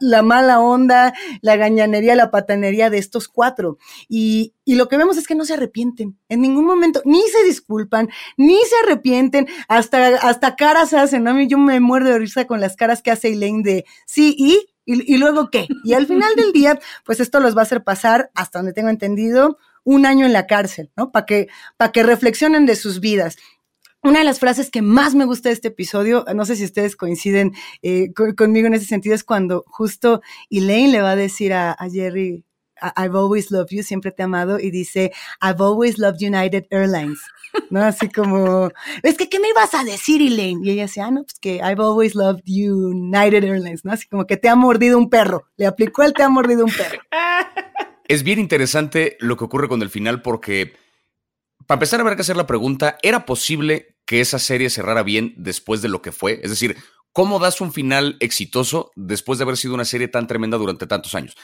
[0.00, 3.78] la, mala onda, la gañanería, la patanería de estos cuatro.
[4.08, 7.44] Y, y lo que vemos es que no se arrepienten en ningún momento, ni se
[7.44, 11.40] disculpan, ni se arrepienten, hasta, hasta caras hacen, ¿no?
[11.42, 15.14] Yo me muerdo de risa con las caras que hace Elaine de sí y, y,
[15.14, 15.68] y luego qué.
[15.84, 18.88] Y al final del día, pues esto los va a hacer pasar, hasta donde tengo
[18.88, 21.12] entendido, un año en la cárcel, ¿no?
[21.12, 23.38] Para que, para que reflexionen de sus vidas.
[24.02, 26.94] Una de las frases que más me gusta de este episodio, no sé si ustedes
[26.94, 31.76] coinciden eh, conmigo en ese sentido, es cuando justo Elaine le va a decir a,
[31.90, 32.44] Jerry,
[32.96, 35.10] I've always loved you, siempre te he amado, y dice,
[35.42, 37.20] I've always loved United Airlines.
[37.70, 37.82] ¿No?
[37.82, 38.70] Así como,
[39.02, 40.60] es que, ¿qué me ibas a decir, Elaine?
[40.62, 43.92] Y ella dice, ah, no, pues que I've always loved United Airlines, ¿no?
[43.92, 45.48] Así como que te ha mordido un perro.
[45.56, 47.00] Le aplicó el te ha mordido un perro.
[48.06, 50.72] Es bien interesante lo que ocurre con el final porque
[51.68, 55.82] para empezar, habrá que hacer la pregunta, ¿era posible que esa serie cerrara bien después
[55.82, 56.40] de lo que fue?
[56.42, 56.78] Es decir,
[57.12, 61.14] ¿cómo das un final exitoso después de haber sido una serie tan tremenda durante tantos
[61.14, 61.36] años?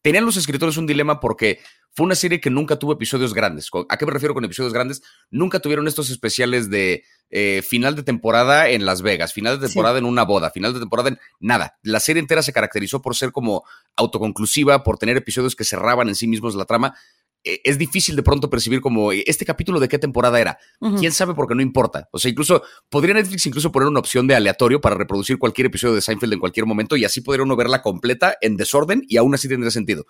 [0.00, 1.58] Tenían los escritores un dilema porque
[1.94, 3.70] fue una serie que nunca tuvo episodios grandes.
[3.88, 5.02] ¿A qué me refiero con episodios grandes?
[5.30, 9.98] Nunca tuvieron estos especiales de eh, final de temporada en Las Vegas, final de temporada
[9.98, 11.78] en una boda, final de temporada en nada.
[11.82, 13.64] La serie entera se caracterizó por ser como
[13.96, 16.94] autoconclusiva, por tener episodios que cerraban en sí mismos la trama.
[17.44, 20.58] Eh, es difícil de pronto percibir como este capítulo de qué temporada era.
[20.98, 21.34] ¿Quién sabe?
[21.34, 22.08] Porque no importa.
[22.12, 25.94] O sea, incluso podría Netflix incluso poner una opción de aleatorio para reproducir cualquier episodio
[25.94, 29.34] de Seinfeld en cualquier momento y así podría uno verla completa en desorden y aún
[29.34, 30.06] así tendría sentido.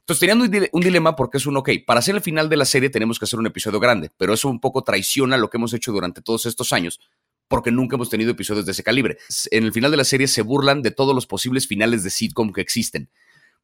[0.00, 2.90] Entonces tenían un, dilema porque es un, ok, para hacer el final de la serie
[2.90, 5.92] tenemos que hacer un episodio grande, pero eso un poco traiciona lo que hemos hecho
[5.92, 7.00] durante todos estos años
[7.48, 9.18] porque nunca hemos tenido episodios de ese calibre.
[9.50, 12.52] En el final de la serie se burlan de todos los posibles finales de sitcom
[12.52, 13.10] que existen.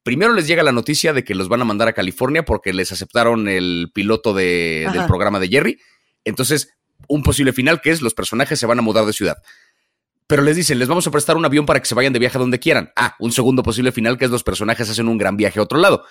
[0.03, 2.91] Primero les llega la noticia de que los van a mandar a California porque les
[2.93, 5.79] aceptaron el piloto del programa de Jerry.
[6.25, 6.75] Entonces,
[7.09, 9.37] un posible final que es los personajes se van a mudar de ciudad.
[10.27, 12.39] Pero les dicen, les vamos a prestar un avión para que se vayan de viaje
[12.39, 12.93] a donde quieran.
[12.97, 15.79] Ah, un segundo posible final que es los personajes hacen un gran viaje a otro
[15.79, 16.05] lado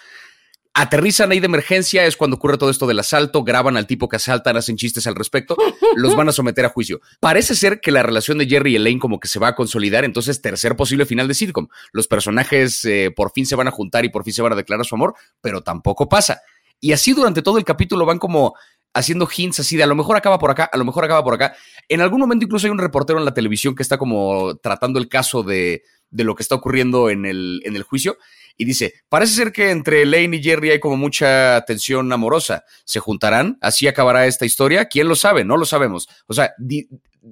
[0.74, 4.16] aterrizan ahí de emergencia, es cuando ocurre todo esto del asalto, graban al tipo que
[4.16, 5.58] asaltan, hacen chistes al respecto,
[5.96, 7.02] los van a someter a juicio.
[7.20, 10.06] Parece ser que la relación de Jerry y Elaine como que se va a consolidar,
[10.06, 11.68] entonces tercer posible final de sitcom.
[11.92, 14.56] Los personajes eh, por fin se van a juntar y por fin se van a
[14.56, 16.42] declarar su amor, pero tampoco pasa.
[16.80, 18.56] Y así durante todo el capítulo van como
[18.94, 21.34] haciendo hints así de a lo mejor acaba por acá, a lo mejor acaba por
[21.34, 21.56] acá.
[21.88, 25.10] En algún momento incluso hay un reportero en la televisión que está como tratando el
[25.10, 28.18] caso de, de lo que está ocurriendo en el, en el juicio
[28.62, 32.66] y dice, parece ser que entre Lane y Jerry hay como mucha tensión amorosa.
[32.84, 33.58] ¿Se juntarán?
[33.62, 34.90] ¿Así acabará esta historia?
[34.90, 35.46] ¿Quién lo sabe?
[35.46, 36.10] No lo sabemos.
[36.28, 36.54] O sea,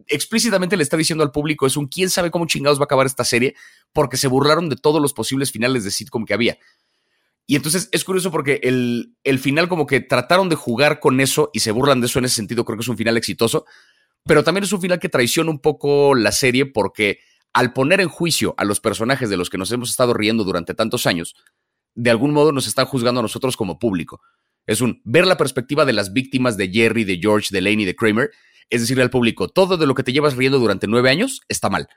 [0.08, 3.06] explícitamente le está diciendo al público, es un quién sabe cómo chingados va a acabar
[3.08, 3.56] esta serie,
[3.92, 6.60] porque se burlaron de todos los posibles finales de sitcom que había.
[7.46, 11.50] Y entonces es curioso porque el, el final como que trataron de jugar con eso
[11.52, 13.66] y se burlan de eso en ese sentido, creo que es un final exitoso,
[14.24, 17.20] pero también es un final que traiciona un poco la serie porque
[17.58, 20.76] al poner en juicio a los personajes de los que nos hemos estado riendo durante
[20.76, 21.36] tantos años,
[21.96, 24.22] de algún modo nos están juzgando a nosotros como público.
[24.68, 27.86] Es un ver la perspectiva de las víctimas de Jerry, de George, de Lane y
[27.86, 28.30] de Kramer,
[28.70, 31.68] es decirle al público, todo de lo que te llevas riendo durante nueve años está
[31.68, 31.88] mal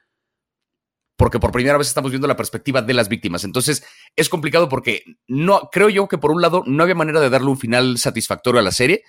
[1.17, 3.45] porque por primera vez estamos viendo la perspectiva de las víctimas.
[3.45, 3.85] Entonces,
[4.17, 7.51] es complicado porque no creo yo que por un lado no había manera de darle
[7.51, 9.03] un final satisfactorio a la serie,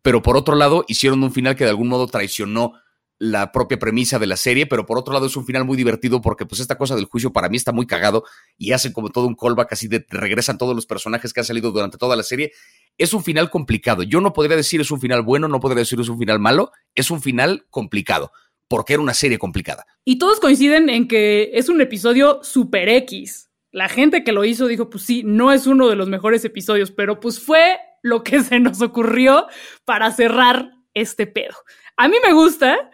[0.00, 2.80] pero por otro lado hicieron un final que de algún modo traicionó
[3.20, 6.22] la propia premisa de la serie, pero por otro lado es un final muy divertido
[6.22, 8.24] porque pues esta cosa del juicio para mí está muy cagado
[8.56, 11.70] y hacen como todo un callback así de regresan todos los personajes que han salido
[11.70, 12.52] durante toda la serie.
[12.96, 14.02] Es un final complicado.
[14.04, 16.72] Yo no podría decir es un final bueno, no podría decir es un final malo,
[16.94, 18.32] es un final complicado
[18.68, 19.84] porque era una serie complicada.
[20.02, 23.50] Y todos coinciden en que es un episodio super X.
[23.70, 26.90] La gente que lo hizo dijo, pues sí, no es uno de los mejores episodios,
[26.90, 29.46] pero pues fue lo que se nos ocurrió
[29.84, 31.56] para cerrar este pedo.
[31.96, 32.90] A mí me gusta,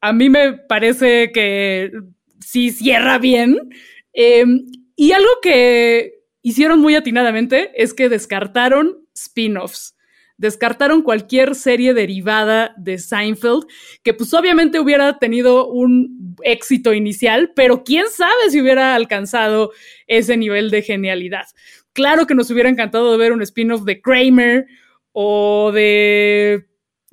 [0.00, 1.92] a mí me parece que
[2.40, 3.70] sí cierra bien.
[4.12, 9.94] Em, y algo que hicieron muy atinadamente es que descartaron spin-offs
[10.36, 13.66] descartaron cualquier serie derivada de Seinfeld,
[14.02, 19.72] que pues obviamente hubiera tenido un éxito inicial, pero quién sabe si hubiera alcanzado
[20.06, 21.46] ese nivel de genialidad.
[21.92, 24.66] Claro que nos hubiera encantado ver un spin-off de Kramer
[25.12, 26.66] o de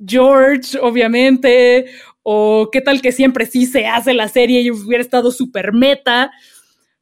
[0.06, 1.86] George, obviamente,
[2.22, 6.30] o qué tal que siempre sí se hace la serie y hubiera estado súper meta.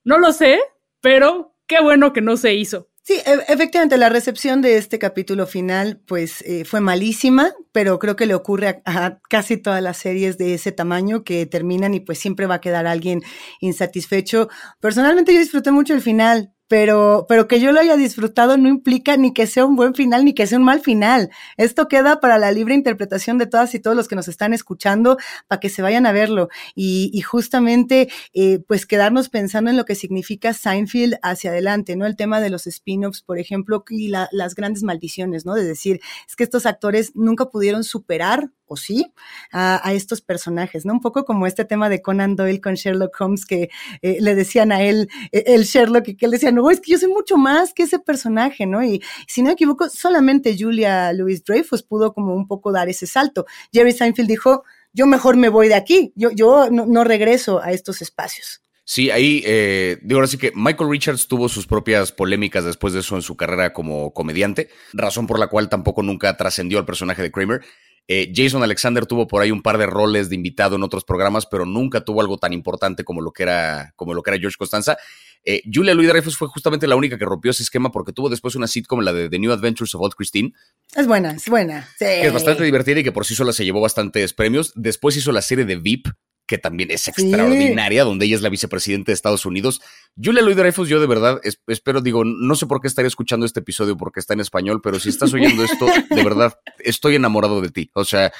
[0.04, 0.58] No lo sé,
[1.00, 2.90] pero qué bueno que no se hizo.
[3.02, 8.14] Sí, e, efectivamente, la recepción de este capítulo final, pues, eh, fue malísima, pero creo
[8.14, 12.18] que le ocurre a, casi todas las series de ese tamaño que terminan y pues
[12.18, 13.22] siempre va a quedar alguien
[13.60, 14.48] insatisfecho.
[14.80, 19.16] Personalmente yo disfruté mucho el final, pero, pero que yo lo haya disfrutado no implica
[19.16, 21.28] ni que sea un buen final ni que sea un mal final.
[21.56, 25.16] Esto queda para la libre interpretación de todas y todos los que nos están escuchando
[25.48, 29.85] para que se vayan a verlo y, y justamente eh, pues quedarnos pensando en lo
[29.85, 32.06] que significa Seinfeld hacia adelante, ¿no?
[32.06, 35.54] El tema de los spin-offs, por ejemplo, y la, las grandes maldiciones, ¿no?
[35.54, 39.12] De decir, es que estos actores nunca pudieron superar o sí,
[39.52, 40.92] a, estos personajes, ¿no?
[40.92, 43.68] Un poco como este tema de Conan Doyle con Sherlock Holmes, que
[44.00, 46.92] eh, le decían a él, eh, el Sherlock, y que él decía, no, es que
[46.92, 48.85] yo soy mucho más que ese personaje, ¿no?
[48.85, 53.09] Y si no me equivoco, solamente Julia Louis Dreyfus pudo como un poco dar ese
[53.09, 53.44] salto.
[53.72, 58.02] Jerry Seinfeld dijo, yo mejor me voy de aquí, yo, yo no, regreso a estos
[58.02, 58.62] espacios.
[58.84, 63.00] Sí, ahí, eh, digo ahora sí que Michael Richards tuvo sus propias polémicas después de
[63.00, 67.22] eso en su carrera como comediante, razón por la cual tampoco nunca trascendió al personaje
[67.22, 67.60] de Kramer.
[68.08, 71.46] Eh, Jason Alexander tuvo por ahí un par de roles de invitado en otros programas,
[71.46, 74.56] pero nunca tuvo algo tan importante como lo que era, como lo que era George
[74.58, 74.98] Costanza.
[75.44, 78.56] Eh, Julia Louis Dreyfus fue justamente la única que rompió ese esquema porque tuvo después
[78.56, 80.52] una sitcom, la de The New Adventures of Old Christine.
[80.96, 81.88] Es buena, es buena.
[81.98, 84.72] Que es bastante divertida y que por sí sola se llevó bastantes premios.
[84.74, 86.08] Después hizo la serie de VIP,
[86.50, 89.80] que también es extraordinaria, donde ella es la vicepresidenta de Estados Unidos.
[90.20, 93.60] Julia Louis Dreyfus, yo de verdad espero, digo, no sé por qué estaría escuchando este
[93.60, 97.70] episodio porque está en español, pero si estás oyendo esto, de verdad, estoy enamorado de
[97.70, 97.88] ti.
[97.94, 98.32] O sea,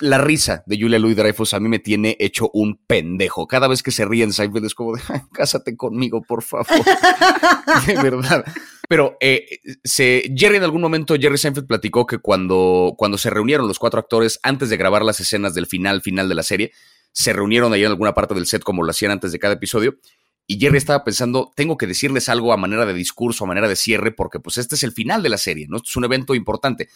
[0.00, 3.46] la risa de Julia Louis Dreyfus a mí me tiene hecho un pendejo.
[3.46, 6.66] Cada vez que se ríe en Seinfeld es como de, cásate conmigo, por favor.
[7.86, 8.44] de verdad.
[8.88, 13.68] Pero eh, se, Jerry en algún momento, Jerry Seinfeld platicó que cuando, cuando se reunieron
[13.68, 16.72] los cuatro actores antes de grabar las escenas del final, final de la serie,
[17.12, 19.98] se reunieron ahí en alguna parte del set como lo hacían antes de cada episodio.
[20.46, 23.76] Y Jerry estaba pensando, tengo que decirles algo a manera de discurso, a manera de
[23.76, 25.76] cierre, porque pues este es el final de la serie, ¿no?
[25.76, 26.88] Es un evento importante.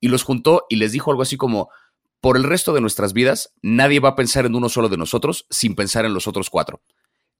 [0.00, 1.70] Y los juntó y les dijo algo así como,
[2.20, 5.46] por el resto de nuestras vidas, nadie va a pensar en uno solo de nosotros
[5.48, 6.82] sin pensar en los otros cuatro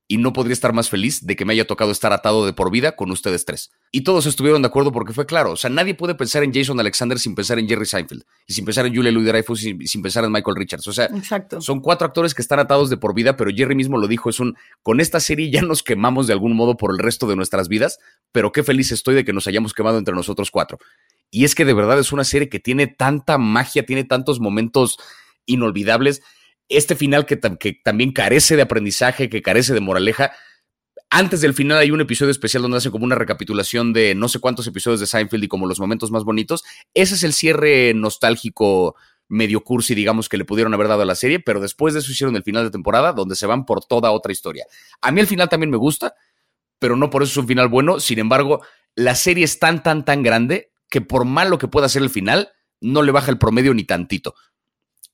[0.09, 2.71] y no podría estar más feliz de que me haya tocado estar atado de por
[2.71, 3.73] vida con ustedes tres.
[3.91, 6.79] Y todos estuvieron de acuerdo porque fue claro, o sea, nadie puede pensar en Jason
[6.79, 10.03] Alexander sin pensar en Jerry Seinfeld, y sin pensar en Julia Louis Dreyfus y sin
[10.03, 10.87] pensar en Michael Richards.
[10.87, 11.09] O sea,
[11.61, 14.39] son cuatro actores que están atados de por vida, pero Jerry mismo lo dijo, es
[14.39, 17.69] un, con esta serie ya nos quemamos de algún modo por el resto de nuestras
[17.69, 17.99] vidas,
[18.31, 20.79] pero qué feliz estoy de que nos hayamos quemado entre nosotros cuatro.
[21.31, 24.99] Y es que de verdad es una serie que tiene tanta magia, tiene tantos momentos
[25.47, 26.23] inolvidables
[26.69, 30.33] este final que, también carece de aprendizaje, que carece de moraleja.
[31.11, 34.41] Antes del final hay un episodio especial donde hacen como una recapitulación de no sé
[34.41, 36.65] cuántos episodios de Seinfeld y como los momentos más bonitos.
[36.95, 38.97] Ese es el cierre nostálgico
[39.29, 42.13] medio cursi, digamos, que le pudieron haber dado a la serie, pero después de eso
[42.13, 44.67] hicieron el final de temporada donde se van por toda otra historia.
[45.01, 46.15] A mí el final también me gusta,
[46.79, 48.01] pero no por eso es un final bueno.
[48.01, 48.63] Sin embargo,
[48.95, 52.51] la serie es tan, tan, tan grande que por malo que pueda ser el final,
[52.81, 54.35] no le baja el promedio ni tantito.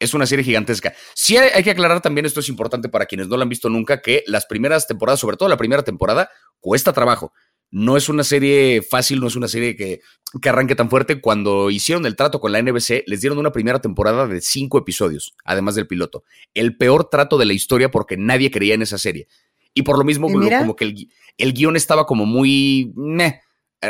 [0.03, 0.93] Es una serie gigantesca.
[1.15, 4.03] Sí hay, que aclarar también, esto es importante para quienes no la han visto nunca,
[4.03, 6.29] que las primeras temporadas, sobre todo la primera temporada,
[6.61, 7.33] cuesta trabajo.
[7.71, 10.01] No es una serie fácil, no es una serie que,
[10.43, 11.21] que arranque tan fuerte.
[11.21, 15.35] Cuando hicieron el trato con la NBC, les dieron una primera temporada de cinco episodios,
[15.45, 16.25] además del piloto.
[16.53, 19.29] El peor trato de la historia porque nadie creía en esa serie.
[19.73, 22.93] Y por lo mismo, como que el, el, guion estaba como muy...
[23.19, 23.41] Eh,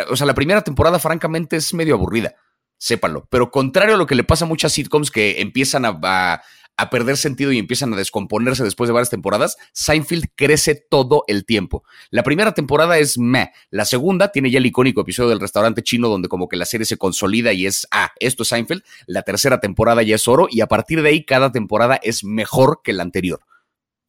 [0.08, 2.34] o sea, la primera temporada, francamente, es medio aburrida.
[2.82, 3.28] Sépalo.
[3.30, 6.42] Pero contrario a lo que le pasa a muchas sitcoms que empiezan a,
[6.90, 11.84] perder sentido y empiezan a descomponerse después de varias temporadas, Seinfeld crece todo el tiempo.
[12.10, 13.52] La primera temporada es meh.
[13.70, 16.84] La segunda tiene ya el icónico episodio del restaurante chino donde como que la serie
[16.84, 18.82] se consolida y es, ah, esto es Seinfeld.
[19.06, 22.80] La tercera temporada ya es oro y a partir de ahí cada temporada es mejor
[22.82, 23.42] que la anterior.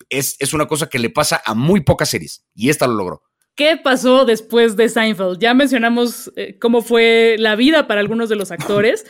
[0.10, 3.22] Es, es una cosa que le pasa a muy pocas series y esta lo logró.
[3.56, 5.40] ¿Qué pasó después de Seinfeld?
[5.40, 9.06] Ya mencionamos eh, cómo fue la vida para algunos de los actores.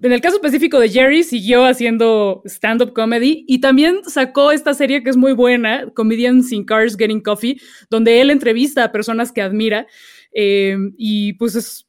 [0.00, 5.02] En el caso específico de Jerry, siguió haciendo stand-up comedy y también sacó esta serie
[5.02, 7.60] que es muy buena, Comedians in Cars Getting Coffee,
[7.90, 9.86] donde él entrevista a personas que admira
[10.32, 11.86] eh, y pues es,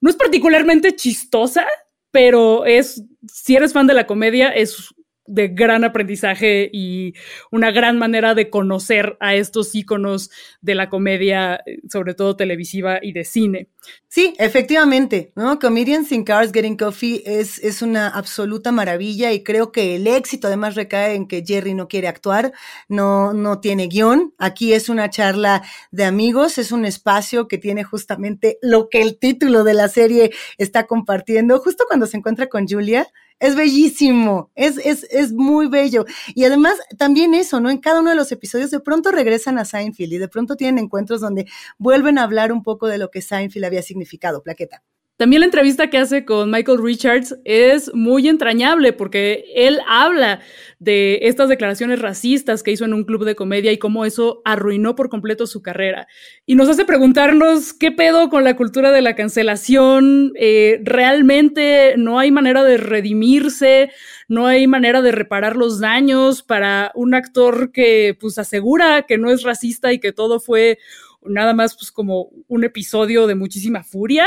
[0.00, 1.66] no es particularmente chistosa,
[2.10, 4.92] pero es, si eres fan de la comedia, es
[5.32, 7.14] de gran aprendizaje y
[7.50, 10.30] una gran manera de conocer a estos íconos
[10.60, 13.68] de la comedia, sobre todo televisiva y de cine.
[14.08, 15.58] Sí, efectivamente, ¿no?
[15.58, 20.48] Comedians in Cars Getting Coffee es, es una absoluta maravilla y creo que el éxito
[20.48, 22.52] además recae en que Jerry no quiere actuar,
[22.88, 24.34] no, no tiene guion.
[24.38, 29.18] Aquí es una charla de amigos, es un espacio que tiene justamente lo que el
[29.18, 31.58] título de la serie está compartiendo.
[31.58, 33.08] Justo cuando se encuentra con Julia,
[33.40, 36.04] es bellísimo, es, es, es muy bello.
[36.34, 37.70] Y además también eso, ¿no?
[37.70, 40.78] En cada uno de los episodios de pronto regresan a Seinfeld y de pronto tienen
[40.84, 41.46] encuentros donde
[41.78, 44.82] vuelven a hablar un poco de lo que Seinfeld había significado, plaqueta.
[45.22, 50.40] También la entrevista que hace con Michael Richards es muy entrañable porque él habla
[50.80, 54.96] de estas declaraciones racistas que hizo en un club de comedia y cómo eso arruinó
[54.96, 56.08] por completo su carrera.
[56.44, 60.32] Y nos hace preguntarnos qué pedo con la cultura de la cancelación.
[60.34, 63.92] Eh, realmente no hay manera de redimirse,
[64.26, 69.30] no hay manera de reparar los daños para un actor que pues asegura que no
[69.30, 70.80] es racista y que todo fue
[71.24, 74.26] nada más pues como un episodio de muchísima furia.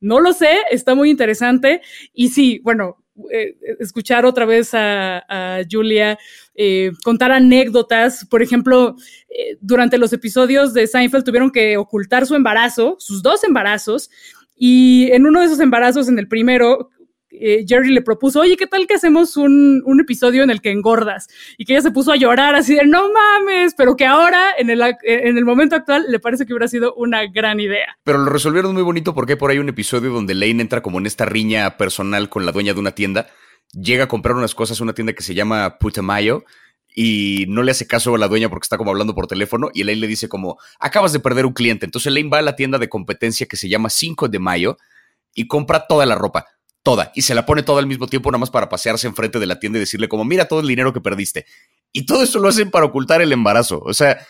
[0.00, 1.82] No lo sé, está muy interesante.
[2.12, 2.96] Y sí, bueno,
[3.32, 6.18] eh, escuchar otra vez a, Julia
[6.54, 8.24] eh, contar anécdotas.
[8.26, 8.96] Por ejemplo,
[9.28, 14.10] eh, durante los episodios de Seinfeld tuvieron que ocultar su embarazo, sus dos embarazos.
[14.56, 16.90] Y en uno de esos embarazos, en el primero,
[17.40, 21.28] eh, Jerry le propuso, oye, ¿qué tal que hacemos un, episodio en el que engordas?
[21.56, 24.70] Y que ella se puso a llorar así de, no mames, pero que ahora, en
[24.70, 27.96] el, el momento actual, le parece que hubiera sido una gran idea.
[28.04, 31.06] Pero lo resolvieron muy bonito porque por ahí un episodio donde Lane entra como en
[31.06, 33.26] esta riña personal con la dueña de una tienda,
[33.72, 36.44] llega a comprar unas cosas a una tienda que se llama Putamayo
[36.94, 39.84] y no le hace caso a la dueña porque está como hablando por teléfono y
[39.84, 41.86] Lane le dice como, acabas de perder un cliente.
[41.86, 44.76] Entonces Lane va a la tienda de competencia que se llama 5 de Mayo
[45.34, 46.46] y compra toda la ropa
[46.88, 49.44] toda y se la pone toda al mismo tiempo nada más para pasearse enfrente de
[49.44, 51.44] la tienda y decirle como, mira todo el dinero que perdiste.
[51.92, 53.82] Y todo eso lo hacen para ocultar el embarazo.
[53.84, 54.26] O sea,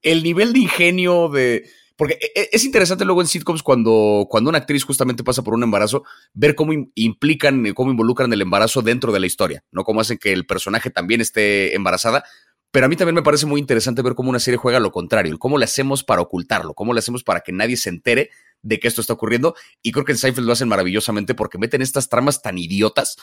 [0.00, 1.68] el nivel de ingenio de...
[1.96, 5.52] Porque e, e, es interesante luego en sitcoms cuando, cuando una actriz justamente pasa por
[5.52, 10.00] un embarazo, ver cómo implican, cómo involucran el embarazo dentro de la historia, no cómo
[10.00, 12.24] hacen que el personaje también esté embarazada.
[12.70, 15.38] Pero a mí también me parece muy interesante ver cómo una serie juega lo contrario,
[15.38, 18.30] cómo le hacemos para ocultarlo, cómo le hacemos para que nadie se entere
[18.62, 19.54] de que esto está ocurriendo.
[19.82, 23.16] Y creo que en Seinfeld lo hacen maravillosamente porque meten estas tramas tan idiotas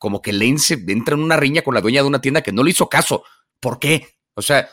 [0.00, 2.52] como que Lane se entra en una riña con la dueña de una tienda que
[2.52, 3.22] no le hizo caso.
[3.60, 4.06] ¿Por qué?
[4.34, 4.68] O sea,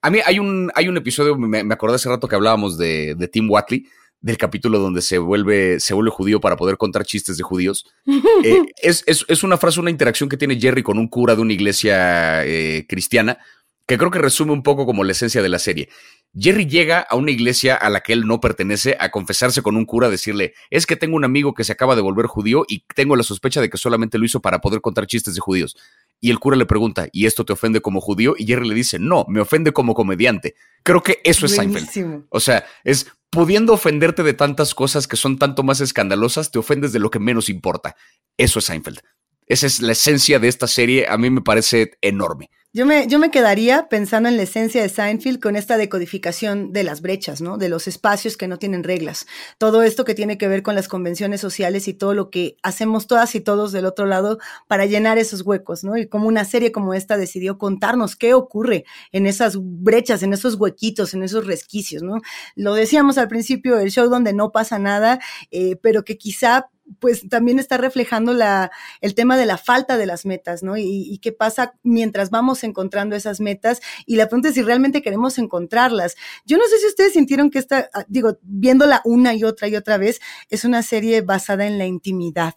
[0.00, 3.50] a mí hay un, hay un episodio, me, acordé hace rato que hablábamos de, Tim
[3.50, 3.86] Watley,
[4.20, 7.86] del capítulo donde se vuelve, se vuelve judío para poder contar chistes de judíos.
[8.44, 12.44] Eh, es, una frase, una interacción que tiene Jerry con un cura de una iglesia
[12.44, 13.38] eh, cristiana,
[13.86, 15.88] que creo que resume un poco como la esencia de la serie.
[16.34, 19.84] Jerry llega a una iglesia a la que él no pertenece a confesarse con un
[19.84, 22.84] cura, a decirle, es que tengo un amigo que se acaba de volver judío y
[22.94, 25.76] tengo la sospecha de que solamente lo hizo para poder contar chistes de judíos.
[26.20, 28.34] Y el cura le pregunta, ¿y esto te ofende como judío?
[28.38, 30.54] Y Jerry le dice, no, me ofende como comediante.
[30.84, 32.26] Creo que eso es Seinfeld.
[32.30, 36.92] O sea, es pudiendo ofenderte de tantas cosas que son tanto más escandalosas, te ofendes
[36.92, 37.96] de lo que menos importa.
[38.38, 39.00] Eso es Seinfeld.
[39.46, 42.50] Esa es la esencia de esta serie, a mí me parece enorme.
[42.74, 46.84] Yo me, yo me quedaría pensando en la esencia de Seinfeld con esta decodificación de
[46.84, 47.58] las brechas, ¿no?
[47.58, 49.26] De los espacios que no tienen reglas.
[49.58, 53.06] Todo esto que tiene que ver con las convenciones sociales y todo lo que hacemos
[53.06, 55.98] todas y todos del otro lado para llenar esos huecos, ¿no?
[55.98, 60.54] Y como una serie como esta decidió contarnos qué ocurre en esas brechas, en esos
[60.54, 62.22] huequitos, en esos resquicios, ¿no?
[62.56, 65.20] Lo decíamos al principio del show donde no pasa nada,
[65.50, 68.70] eh, pero que quizá pues también está reflejando la,
[69.00, 70.76] el tema de la falta de las metas, ¿no?
[70.76, 73.80] Y, qué pasa mientras vamos encontrando esas metas.
[74.06, 76.16] Y la pregunta es si realmente queremos encontrarlas.
[76.44, 79.76] Yo no sé si ustedes sintieron que esta, ah, digo, viéndola una y otra y
[79.76, 82.54] otra vez, es una serie basada en la intimidad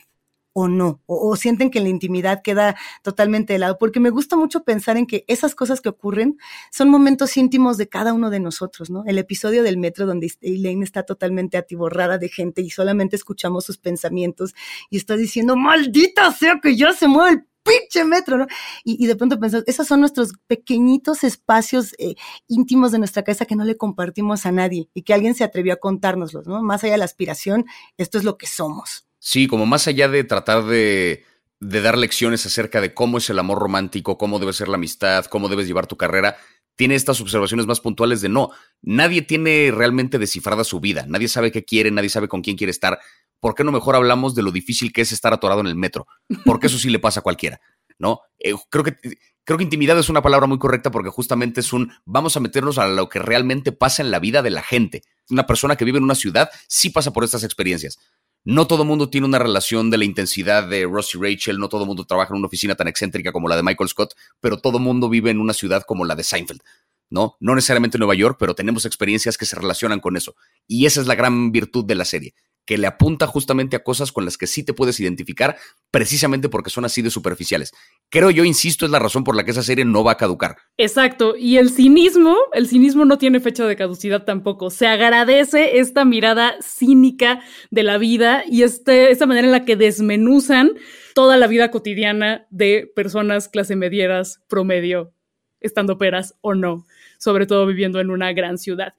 [0.57, 4.63] o no, o, sienten que la intimidad queda totalmente de lado, porque me gusta mucho
[4.63, 6.37] pensar en que esas cosas que ocurren
[6.71, 9.03] son momentos íntimos de cada uno de nosotros, ¿no?
[9.05, 13.77] El episodio del metro donde Elaine está totalmente atiborrada de gente y solamente escuchamos sus
[13.77, 14.55] pensamientos
[14.89, 18.47] y está diciendo, maldita sea que ya se mueve el pinche metro, ¿no?
[18.85, 22.15] Y, de pronto pensamos, esos son nuestros pequeñitos espacios eh,
[22.47, 25.73] íntimos de nuestra cabeza que no le compartimos a nadie y que alguien se atrevió
[25.73, 26.63] a contárnoslos, ¿no?
[26.63, 27.65] Más allá de la aspiración,
[27.97, 29.05] esto es lo que somos.
[29.27, 31.25] Sí, como más allá de tratar de,
[31.59, 35.49] dar lecciones acerca de cómo es el amor romántico, cómo debe ser la amistad, cómo
[35.49, 36.37] debes llevar tu carrera,
[36.75, 38.51] tiene estas observaciones más puntuales de no,
[38.83, 42.69] nadie tiene realmente descifrada su vida, nadie sabe qué quiere, nadie sabe con quién quiere
[42.69, 42.99] estar.
[43.39, 46.05] ¿Por qué no mejor hablamos de lo difícil que es estar atorado en el metro?
[46.45, 47.59] Porque eso sí le pasa a cualquiera,
[47.97, 48.19] ¿no?
[48.37, 48.95] Eh, creo que
[49.43, 52.77] creo que intimidad es una palabra muy correcta porque justamente es un vamos a meternos
[52.77, 55.01] a lo que realmente pasa en la vida de la gente.
[55.31, 57.97] Una persona que vive en una ciudad sí pasa por estas experiencias.
[58.45, 61.85] No todo mundo tiene una relación de la intensidad de Ross y Rachel, no todo
[61.85, 65.09] mundo trabaja en una oficina tan excéntrica como la de Michael Scott, pero todo mundo
[65.09, 66.61] vive en una ciudad como la de Seinfeld.
[67.09, 67.37] ¿no?
[67.39, 70.35] No necesariamente Nueva York, pero tenemos experiencias que se relacionan con eso.
[70.67, 72.35] Y esa es la gran virtud de la serie
[72.65, 75.57] que le apunta justamente a cosas con las que sí te puedes identificar,
[75.91, 77.71] precisamente porque son así de superficiales.
[78.09, 80.57] Creo yo, insisto, es la razón por la que esa serie no va a caducar.
[80.77, 84.69] Exacto, y el cinismo, el cinismo no tiene fecha de caducidad tampoco.
[84.69, 90.71] Se agradece esta mirada cínica de la vida y esta manera en la que desmenuzan
[91.13, 95.13] toda la vida cotidiana de personas clase medieras, promedio,
[95.61, 96.85] estando peras o no,
[97.17, 98.93] sobre todo viviendo en una gran ciudad.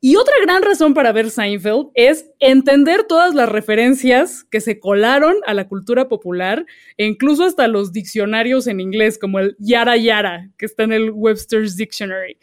[0.00, 5.36] Y otra gran razón para ver Seinfeld es entender todas las referencias que se colaron
[5.46, 6.66] a la cultura popular
[6.98, 11.10] e incluso hasta los diccionarios en inglés, como el Yara Yara, que está en el
[11.10, 12.38] Webster's Dictionary.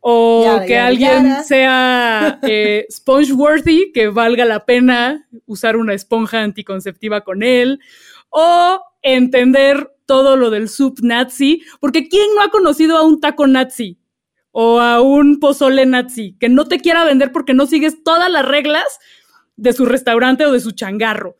[0.00, 7.42] O que alguien sea eh, spongeworthy, que valga la pena usar una esponja anticonceptiva con
[7.42, 7.80] él.
[8.30, 13.46] O entender todo lo del sub nazi, porque ¿quién no ha conocido a un taco
[13.46, 13.98] nazi?
[14.60, 18.44] O a un pozole nazi que no te quiera vender porque no sigues todas las
[18.44, 18.98] reglas
[19.54, 21.36] de su restaurante o de su changarro.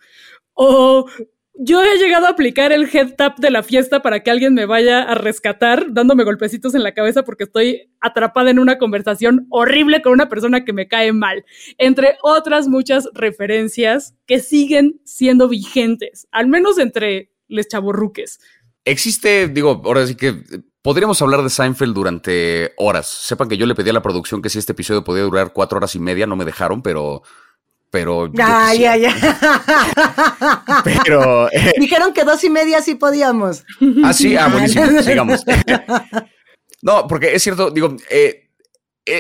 [0.54, 1.08] O
[1.54, 4.66] yo he llegado a aplicar el head tap de la fiesta para que alguien me
[4.66, 10.00] vaya a rescatar dándome golpecitos en la cabeza porque estoy atrapada en una conversación horrible
[10.00, 11.44] con una persona que me cae mal,
[11.76, 18.38] entre otras muchas referencias que siguen siendo vigentes, al menos entre les chaborruques.
[18.84, 20.36] Existe, digo, ahora sí que
[20.82, 23.06] Podríamos hablar de Seinfeld durante horas.
[23.06, 25.78] Sepan que yo le pedí a la producción que si este episodio podía durar cuatro
[25.78, 27.22] horas y media, no me dejaron, pero
[27.90, 28.30] pero.
[28.32, 29.14] Ya, ya.
[30.84, 31.50] Pero.
[31.50, 33.64] Eh, Dijeron que dos y media sí podíamos.
[34.04, 34.86] Ah, sí, ah, buenísimo.
[35.02, 35.44] Sigamos.
[36.82, 38.47] no, porque es cierto, digo, eh,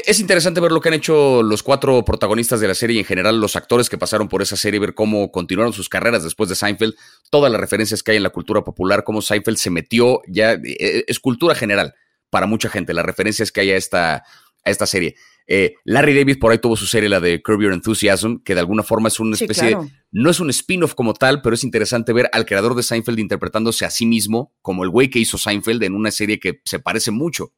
[0.06, 3.04] es interesante ver lo que han hecho los cuatro protagonistas de la serie y en
[3.04, 6.54] general los actores que pasaron por esa serie, ver cómo continuaron sus carreras después de
[6.54, 6.94] Seinfeld,
[7.30, 10.60] todas las referencias que hay en la cultura popular, cómo Seinfeld se metió, ya e,
[10.64, 11.94] e, es cultura general
[12.30, 15.16] para mucha gente, las referencias que hay a esta, a esta serie.
[15.50, 18.60] Eh, Larry David por ahí tuvo su serie, la de Curb Your Enthusiasm, que de
[18.60, 19.78] alguna forma es una especie de,
[20.10, 23.86] no es un spin-off como tal, pero es interesante ver al creador de Seinfeld interpretándose
[23.86, 27.10] a sí mismo como el güey que hizo Seinfeld en una serie que se parece
[27.10, 27.54] mucho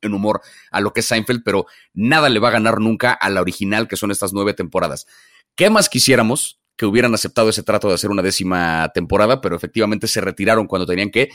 [0.00, 0.40] en humor
[0.70, 3.88] a lo que es Seinfeld, pero nada le va a ganar nunca a la original,
[3.88, 5.06] que son estas nueve temporadas.
[5.54, 6.58] ¿Qué más quisiéramos?
[6.76, 10.86] que hubieran aceptado ese trato de hacer una décima temporada, pero efectivamente se retiraron cuando
[10.86, 11.28] tenían que.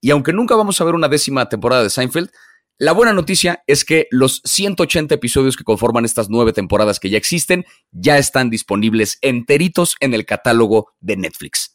[0.00, 2.30] Y aunque nunca vamos a ver una décima temporada de Seinfeld,
[2.78, 7.18] la buena noticia es que los 180 episodios que conforman estas nueve temporadas que ya
[7.18, 11.70] existen ya están disponibles enteritos en el catálogo de Netflix.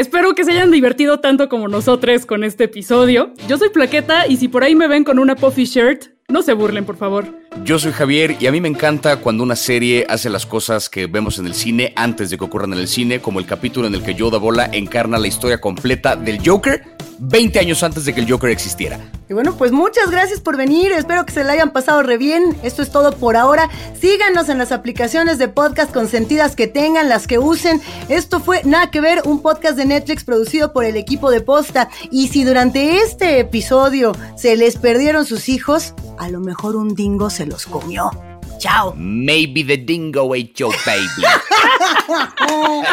[0.00, 3.34] Espero que se hayan divertido tanto como nosotros con este episodio.
[3.46, 6.54] Yo soy Plaqueta y si por ahí me ven con una puffy shirt, no se
[6.54, 7.39] burlen, por favor.
[7.64, 11.06] Yo soy Javier y a mí me encanta cuando una serie hace las cosas que
[11.06, 13.94] vemos en el cine antes de que ocurran en el cine, como el capítulo en
[13.94, 16.82] el que Yoda Bola encarna la historia completa del Joker
[17.20, 18.98] 20 años antes de que el Joker existiera.
[19.28, 20.90] Y bueno, pues muchas gracias por venir.
[20.90, 22.56] Espero que se la hayan pasado re bien.
[22.62, 23.68] Esto es todo por ahora.
[24.00, 27.80] Síganos en las aplicaciones de podcast consentidas que tengan, las que usen.
[28.08, 31.90] Esto fue Nada que ver, un podcast de Netflix producido por el equipo de Posta.
[32.10, 37.30] Y si durante este episodio se les perdieron sus hijos, a lo mejor un dingo
[37.40, 38.10] se los comió.
[38.58, 38.92] Chao.
[38.98, 41.24] Maybe the dingo ate your baby.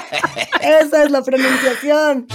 [0.61, 2.25] Esa es la pronunciación.